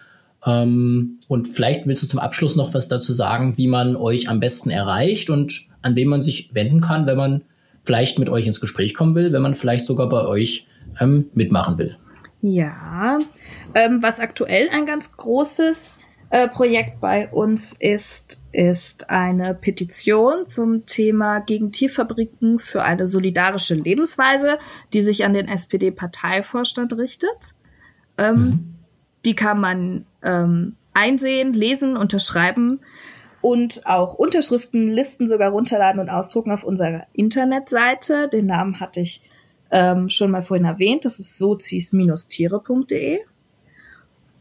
Ähm, 0.44 1.18
und 1.28 1.48
vielleicht 1.48 1.86
willst 1.86 2.02
du 2.02 2.06
zum 2.06 2.20
Abschluss 2.20 2.56
noch 2.56 2.74
was 2.74 2.88
dazu 2.88 3.12
sagen, 3.12 3.56
wie 3.56 3.68
man 3.68 3.96
euch 3.96 4.28
am 4.28 4.40
besten 4.40 4.70
erreicht 4.70 5.30
und 5.30 5.68
an 5.82 5.94
wen 5.96 6.08
man 6.08 6.22
sich 6.22 6.54
wenden 6.54 6.80
kann, 6.80 7.06
wenn 7.06 7.16
man 7.16 7.42
vielleicht 7.84 8.18
mit 8.18 8.28
euch 8.28 8.46
ins 8.46 8.60
Gespräch 8.60 8.94
kommen 8.94 9.14
will, 9.14 9.32
wenn 9.32 9.42
man 9.42 9.54
vielleicht 9.54 9.86
sogar 9.86 10.08
bei 10.08 10.26
euch 10.26 10.66
ähm, 11.00 11.30
mitmachen 11.34 11.78
will. 11.78 11.96
Ja, 12.40 13.18
ähm, 13.74 14.02
was 14.02 14.20
aktuell 14.20 14.68
ein 14.70 14.86
ganz 14.86 15.16
großes 15.16 15.98
äh, 16.30 16.48
Projekt 16.48 17.00
bei 17.00 17.28
uns 17.28 17.74
ist, 17.78 18.40
ist 18.52 19.08
eine 19.08 19.54
Petition 19.54 20.46
zum 20.46 20.84
Thema 20.84 21.38
gegen 21.38 21.72
Tierfabriken 21.72 22.58
für 22.58 22.82
eine 22.82 23.06
solidarische 23.06 23.74
Lebensweise, 23.74 24.58
die 24.92 25.02
sich 25.02 25.24
an 25.24 25.32
den 25.32 25.48
SPD-Parteivorstand 25.48 26.98
richtet. 26.98 27.54
Ähm, 28.18 28.34
mhm. 28.34 28.74
Die 29.24 29.34
kann 29.34 29.60
man 29.60 30.04
ähm, 30.22 30.76
einsehen, 30.92 31.54
lesen, 31.54 31.96
unterschreiben 31.96 32.80
und 33.40 33.86
auch 33.86 34.14
Unterschriftenlisten 34.14 35.28
sogar 35.28 35.50
runterladen 35.50 36.00
und 36.00 36.10
ausdrucken 36.10 36.50
auf 36.52 36.64
unserer 36.64 37.06
Internetseite. 37.12 38.28
Den 38.28 38.46
Namen 38.46 38.80
hatte 38.80 39.00
ich 39.00 39.22
ähm, 39.70 40.08
schon 40.08 40.30
mal 40.30 40.42
vorhin 40.42 40.66
erwähnt. 40.66 41.04
Das 41.04 41.18
ist 41.18 41.38
sozis-tiere.de. 41.38 43.20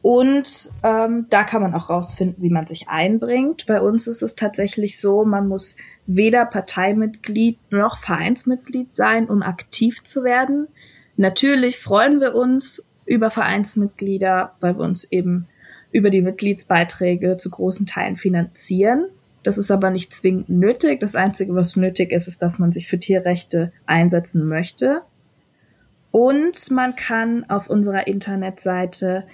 Und 0.07 0.71
ähm, 0.83 1.25
da 1.29 1.43
kann 1.43 1.61
man 1.61 1.75
auch 1.75 1.89
rausfinden, 1.89 2.41
wie 2.41 2.49
man 2.49 2.65
sich 2.65 2.87
einbringt. 2.87 3.65
Bei 3.65 3.81
uns 3.81 4.07
ist 4.07 4.21
es 4.21 4.35
tatsächlich 4.35 5.01
so, 5.01 5.25
man 5.25 5.49
muss 5.49 5.75
weder 6.05 6.45
Parteimitglied 6.45 7.59
noch 7.71 7.97
Vereinsmitglied 7.97 8.95
sein, 8.95 9.29
um 9.29 9.43
aktiv 9.43 10.05
zu 10.05 10.23
werden. 10.23 10.69
Natürlich 11.17 11.77
freuen 11.77 12.21
wir 12.21 12.35
uns 12.35 12.85
über 13.05 13.29
Vereinsmitglieder, 13.29 14.53
weil 14.61 14.77
wir 14.77 14.85
uns 14.85 15.03
eben 15.11 15.49
über 15.91 16.09
die 16.09 16.21
Mitgliedsbeiträge 16.21 17.35
zu 17.35 17.49
großen 17.49 17.85
Teilen 17.85 18.15
finanzieren. 18.15 19.07
Das 19.43 19.57
ist 19.57 19.71
aber 19.71 19.89
nicht 19.89 20.13
zwingend 20.13 20.47
nötig. 20.47 21.01
Das 21.01 21.15
Einzige, 21.15 21.53
was 21.53 21.75
nötig 21.75 22.13
ist, 22.13 22.29
ist, 22.29 22.41
dass 22.41 22.59
man 22.59 22.71
sich 22.71 22.87
für 22.87 22.97
Tierrechte 22.97 23.73
einsetzen 23.85 24.47
möchte. 24.47 25.01
Und 26.11 26.71
man 26.71 26.95
kann 26.95 27.43
auf 27.49 27.69
unserer 27.69 28.07
Internetseite 28.07 29.25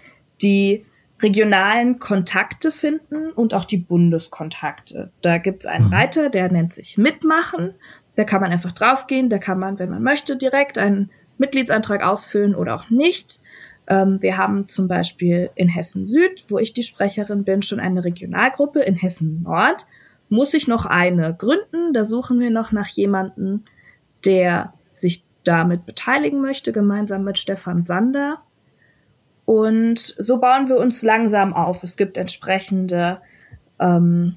die 0.43 0.85
regionalen 1.21 1.99
Kontakte 1.99 2.71
finden 2.71 3.31
und 3.31 3.53
auch 3.53 3.65
die 3.65 3.77
Bundeskontakte. 3.77 5.11
Da 5.21 5.37
gibt 5.37 5.63
es 5.63 5.65
einen 5.65 5.87
mhm. 5.87 5.93
Reiter, 5.93 6.29
der 6.29 6.51
nennt 6.51 6.73
sich 6.73 6.97
Mitmachen. 6.97 7.73
Da 8.15 8.25
kann 8.25 8.41
man 8.41 8.51
einfach 8.51 8.73
draufgehen, 8.73 9.29
da 9.29 9.37
kann 9.39 9.57
man, 9.57 9.79
wenn 9.79 9.89
man 9.89 10.03
möchte, 10.03 10.35
direkt 10.35 10.77
einen 10.77 11.09
Mitgliedsantrag 11.37 12.05
ausfüllen 12.05 12.53
oder 12.53 12.75
auch 12.75 12.89
nicht. 12.89 13.39
Ähm, 13.87 14.21
wir 14.21 14.37
haben 14.37 14.67
zum 14.67 14.87
Beispiel 14.87 15.49
in 15.55 15.69
Hessen 15.69 16.05
Süd, 16.05 16.43
wo 16.49 16.57
ich 16.57 16.73
die 16.73 16.83
Sprecherin 16.83 17.43
bin, 17.43 17.61
schon 17.61 17.79
eine 17.79 18.03
Regionalgruppe. 18.03 18.81
In 18.81 18.95
Hessen 18.95 19.43
Nord 19.43 19.85
muss 20.29 20.53
ich 20.53 20.67
noch 20.67 20.85
eine 20.85 21.33
gründen. 21.33 21.93
Da 21.93 22.05
suchen 22.05 22.39
wir 22.39 22.51
noch 22.51 22.71
nach 22.71 22.87
jemanden, 22.87 23.65
der 24.25 24.73
sich 24.91 25.23
damit 25.43 25.85
beteiligen 25.85 26.41
möchte, 26.41 26.71
gemeinsam 26.71 27.23
mit 27.23 27.39
Stefan 27.39 27.85
Sander. 27.85 28.41
Und 29.45 30.15
so 30.17 30.37
bauen 30.37 30.69
wir 30.69 30.77
uns 30.77 31.03
langsam 31.03 31.53
auf. 31.53 31.83
Es 31.83 31.97
gibt 31.97 32.17
entsprechende 32.17 33.19
ähm, 33.79 34.35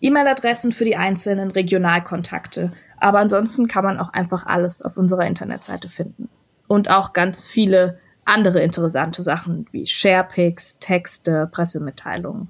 E-Mail-Adressen 0.00 0.72
für 0.72 0.84
die 0.84 0.96
einzelnen 0.96 1.50
Regionalkontakte. 1.50 2.72
Aber 2.98 3.18
ansonsten 3.18 3.68
kann 3.68 3.84
man 3.84 3.98
auch 3.98 4.12
einfach 4.12 4.46
alles 4.46 4.82
auf 4.82 4.96
unserer 4.96 5.26
Internetseite 5.26 5.88
finden. 5.88 6.28
Und 6.68 6.90
auch 6.90 7.12
ganz 7.12 7.46
viele 7.46 7.98
andere 8.24 8.60
interessante 8.60 9.22
Sachen 9.22 9.66
wie 9.72 9.86
Sharepics, 9.86 10.78
Texte, 10.80 11.48
Pressemitteilungen. 11.50 12.48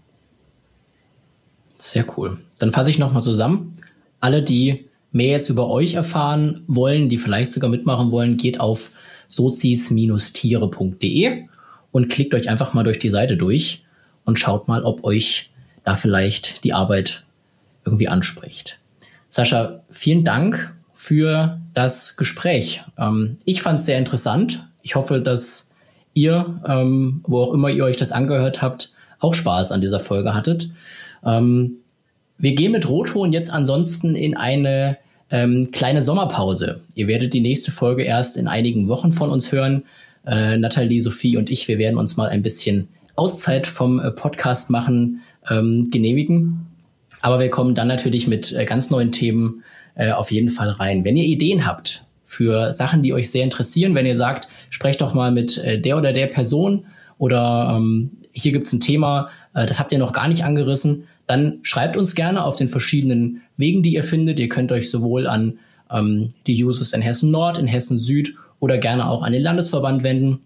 Sehr 1.78 2.06
cool. 2.16 2.38
Dann 2.59 2.72
fasse 2.72 2.90
ich 2.90 2.98
nochmal 2.98 3.22
zusammen. 3.22 3.74
Alle, 4.20 4.42
die 4.42 4.88
mehr 5.12 5.28
jetzt 5.28 5.50
über 5.50 5.68
euch 5.68 5.94
erfahren 5.94 6.64
wollen, 6.66 7.09
die 7.09 7.18
vielleicht 7.18 7.52
sogar 7.52 7.70
mitmachen 7.70 8.11
wollen, 8.11 8.38
geht 8.38 8.59
auf 8.61 8.90
sozis-tiere.de 9.28 11.46
und 11.96 12.11
klickt 12.11 12.35
euch 12.35 12.50
einfach 12.50 12.74
mal 12.74 12.85
durch 12.85 12.98
die 12.98 13.09
Seite 13.09 13.38
durch 13.38 13.82
und 14.26 14.38
schaut 14.38 14.68
mal, 14.68 14.85
ob 14.85 15.02
euch 15.02 15.48
da 15.82 15.96
vielleicht 15.96 16.62
die 16.62 16.74
Arbeit 16.74 17.24
irgendwie 17.87 18.06
anspricht. 18.06 18.80
Sascha, 19.30 19.80
vielen 19.88 20.22
Dank 20.22 20.76
für 20.92 21.59
das 21.72 22.18
Gespräch. 22.18 22.82
Ähm, 22.98 23.38
ich 23.46 23.62
fand 23.62 23.80
es 23.80 23.87
sehr 23.87 23.96
interessant. 23.96 24.68
Ich 24.82 24.94
hoffe, 24.94 25.22
dass 25.22 25.74
ihr, 26.12 26.61
ähm, 26.68 27.22
wo 27.26 27.40
auch 27.40 27.54
immer 27.54 27.70
ihr 27.70 27.85
euch 27.85 27.96
das 27.96 28.12
angehört 28.12 28.61
habt, 28.61 28.92
auch 29.18 29.32
Spaß 29.32 29.72
an 29.72 29.80
dieser 29.80 30.00
Folge 30.00 30.35
hattet. 30.35 30.68
Ähm, 31.24 31.76
wir 32.37 32.54
gehen 32.54 32.72
mit 32.72 32.90
Rotton 32.90 33.32
jetzt 33.32 33.50
ansonsten 33.50 34.16
in 34.16 34.37
eine 34.37 34.98
ähm, 35.30 35.70
kleine 35.72 36.02
Sommerpause. 36.02 36.82
Ihr 36.94 37.09
werdet 37.09 37.32
die 37.32 37.40
nächste 37.40 37.70
Folge 37.70 38.02
erst 38.02 38.37
in 38.37 38.48
einigen 38.48 38.87
Wochen 38.87 39.14
von 39.14 39.30
uns 39.30 39.50
hören. 39.50 39.85
Äh, 40.26 40.58
Nathalie, 40.58 41.00
Sophie 41.00 41.36
und 41.36 41.50
ich, 41.50 41.68
wir 41.68 41.78
werden 41.78 41.98
uns 41.98 42.16
mal 42.16 42.28
ein 42.28 42.42
bisschen 42.42 42.88
Auszeit 43.14 43.66
vom 43.66 44.00
äh, 44.00 44.10
Podcast 44.10 44.70
machen, 44.70 45.22
ähm, 45.48 45.88
genehmigen. 45.90 46.66
Aber 47.22 47.40
wir 47.40 47.50
kommen 47.50 47.74
dann 47.74 47.88
natürlich 47.88 48.26
mit 48.26 48.52
äh, 48.52 48.64
ganz 48.64 48.90
neuen 48.90 49.12
Themen 49.12 49.62
äh, 49.94 50.10
auf 50.10 50.30
jeden 50.30 50.50
Fall 50.50 50.68
rein. 50.68 51.04
Wenn 51.04 51.16
ihr 51.16 51.24
Ideen 51.24 51.66
habt 51.66 52.04
für 52.24 52.72
Sachen, 52.72 53.02
die 53.02 53.12
euch 53.12 53.30
sehr 53.30 53.44
interessieren, 53.44 53.94
wenn 53.94 54.06
ihr 54.06 54.16
sagt, 54.16 54.48
sprecht 54.68 55.00
doch 55.00 55.14
mal 55.14 55.32
mit 55.32 55.58
äh, 55.58 55.80
der 55.80 55.96
oder 55.96 56.12
der 56.12 56.26
Person 56.26 56.86
oder 57.18 57.74
ähm, 57.76 58.10
hier 58.32 58.52
gibt's 58.52 58.72
ein 58.72 58.80
Thema, 58.80 59.30
äh, 59.54 59.66
das 59.66 59.78
habt 59.78 59.92
ihr 59.92 59.98
noch 59.98 60.12
gar 60.12 60.28
nicht 60.28 60.44
angerissen, 60.44 61.04
dann 61.26 61.60
schreibt 61.62 61.96
uns 61.96 62.14
gerne 62.14 62.44
auf 62.44 62.56
den 62.56 62.68
verschiedenen 62.68 63.42
Wegen, 63.56 63.82
die 63.82 63.94
ihr 63.94 64.04
findet. 64.04 64.38
Ihr 64.38 64.48
könnt 64.48 64.70
euch 64.70 64.90
sowohl 64.90 65.26
an 65.26 65.58
ähm, 65.90 66.30
die 66.46 66.62
Users 66.62 66.92
in 66.92 67.02
Hessen 67.02 67.30
Nord, 67.30 67.58
in 67.58 67.66
Hessen 67.66 67.98
Süd 67.98 68.34
oder 68.60 68.78
gerne 68.78 69.08
auch 69.08 69.22
an 69.22 69.32
den 69.32 69.42
Landesverband 69.42 70.02
wenden. 70.02 70.40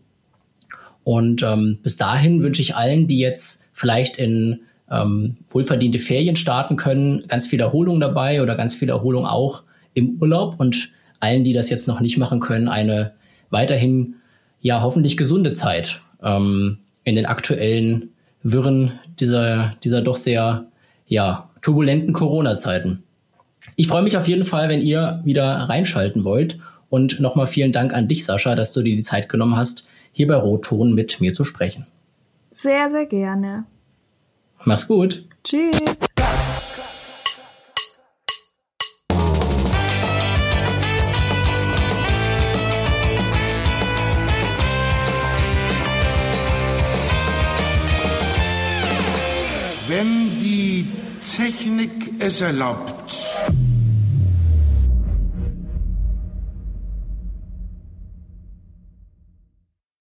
Und 1.04 1.42
ähm, 1.42 1.78
bis 1.82 1.96
dahin 1.96 2.42
wünsche 2.42 2.62
ich 2.62 2.76
allen, 2.76 3.08
die 3.08 3.18
jetzt 3.18 3.70
vielleicht 3.72 4.18
in 4.18 4.60
ähm, 4.90 5.36
wohlverdiente 5.48 5.98
Ferien 5.98 6.36
starten 6.36 6.76
können, 6.76 7.24
ganz 7.28 7.46
viel 7.46 7.60
Erholung 7.60 8.00
dabei 8.00 8.42
oder 8.42 8.56
ganz 8.56 8.74
viel 8.74 8.88
Erholung 8.88 9.24
auch 9.24 9.62
im 9.94 10.18
Urlaub 10.20 10.58
und 10.58 10.90
allen, 11.20 11.44
die 11.44 11.52
das 11.52 11.70
jetzt 11.70 11.88
noch 11.88 12.00
nicht 12.00 12.18
machen 12.18 12.40
können, 12.40 12.68
eine 12.68 13.12
weiterhin 13.50 14.16
ja 14.60 14.82
hoffentlich 14.82 15.16
gesunde 15.16 15.52
Zeit 15.52 16.00
ähm, 16.22 16.78
in 17.04 17.14
den 17.14 17.26
aktuellen 17.26 18.10
Wirren 18.42 18.92
dieser, 19.18 19.74
dieser 19.84 20.02
doch 20.02 20.16
sehr 20.16 20.66
ja, 21.06 21.50
turbulenten 21.62 22.12
Corona-Zeiten. 22.12 23.02
Ich 23.76 23.88
freue 23.88 24.02
mich 24.02 24.16
auf 24.16 24.28
jeden 24.28 24.44
Fall, 24.44 24.68
wenn 24.68 24.80
ihr 24.80 25.20
wieder 25.24 25.44
reinschalten 25.44 26.24
wollt. 26.24 26.58
Und 26.90 27.20
nochmal 27.20 27.46
vielen 27.46 27.72
Dank 27.72 27.94
an 27.94 28.08
dich, 28.08 28.26
Sascha, 28.26 28.54
dass 28.56 28.72
du 28.72 28.82
dir 28.82 28.96
die 28.96 29.02
Zeit 29.02 29.28
genommen 29.28 29.56
hast, 29.56 29.88
hier 30.12 30.26
bei 30.26 30.34
Rotton 30.34 30.92
mit 30.92 31.20
mir 31.20 31.32
zu 31.32 31.44
sprechen. 31.44 31.86
Sehr, 32.52 32.90
sehr 32.90 33.06
gerne. 33.06 33.64
Mach's 34.64 34.86
gut. 34.86 35.24
Tschüss. 35.44 35.80
Wenn 49.88 50.30
die 50.40 50.86
Technik 51.36 51.90
es 52.20 52.40
erlaubt, 52.40 53.19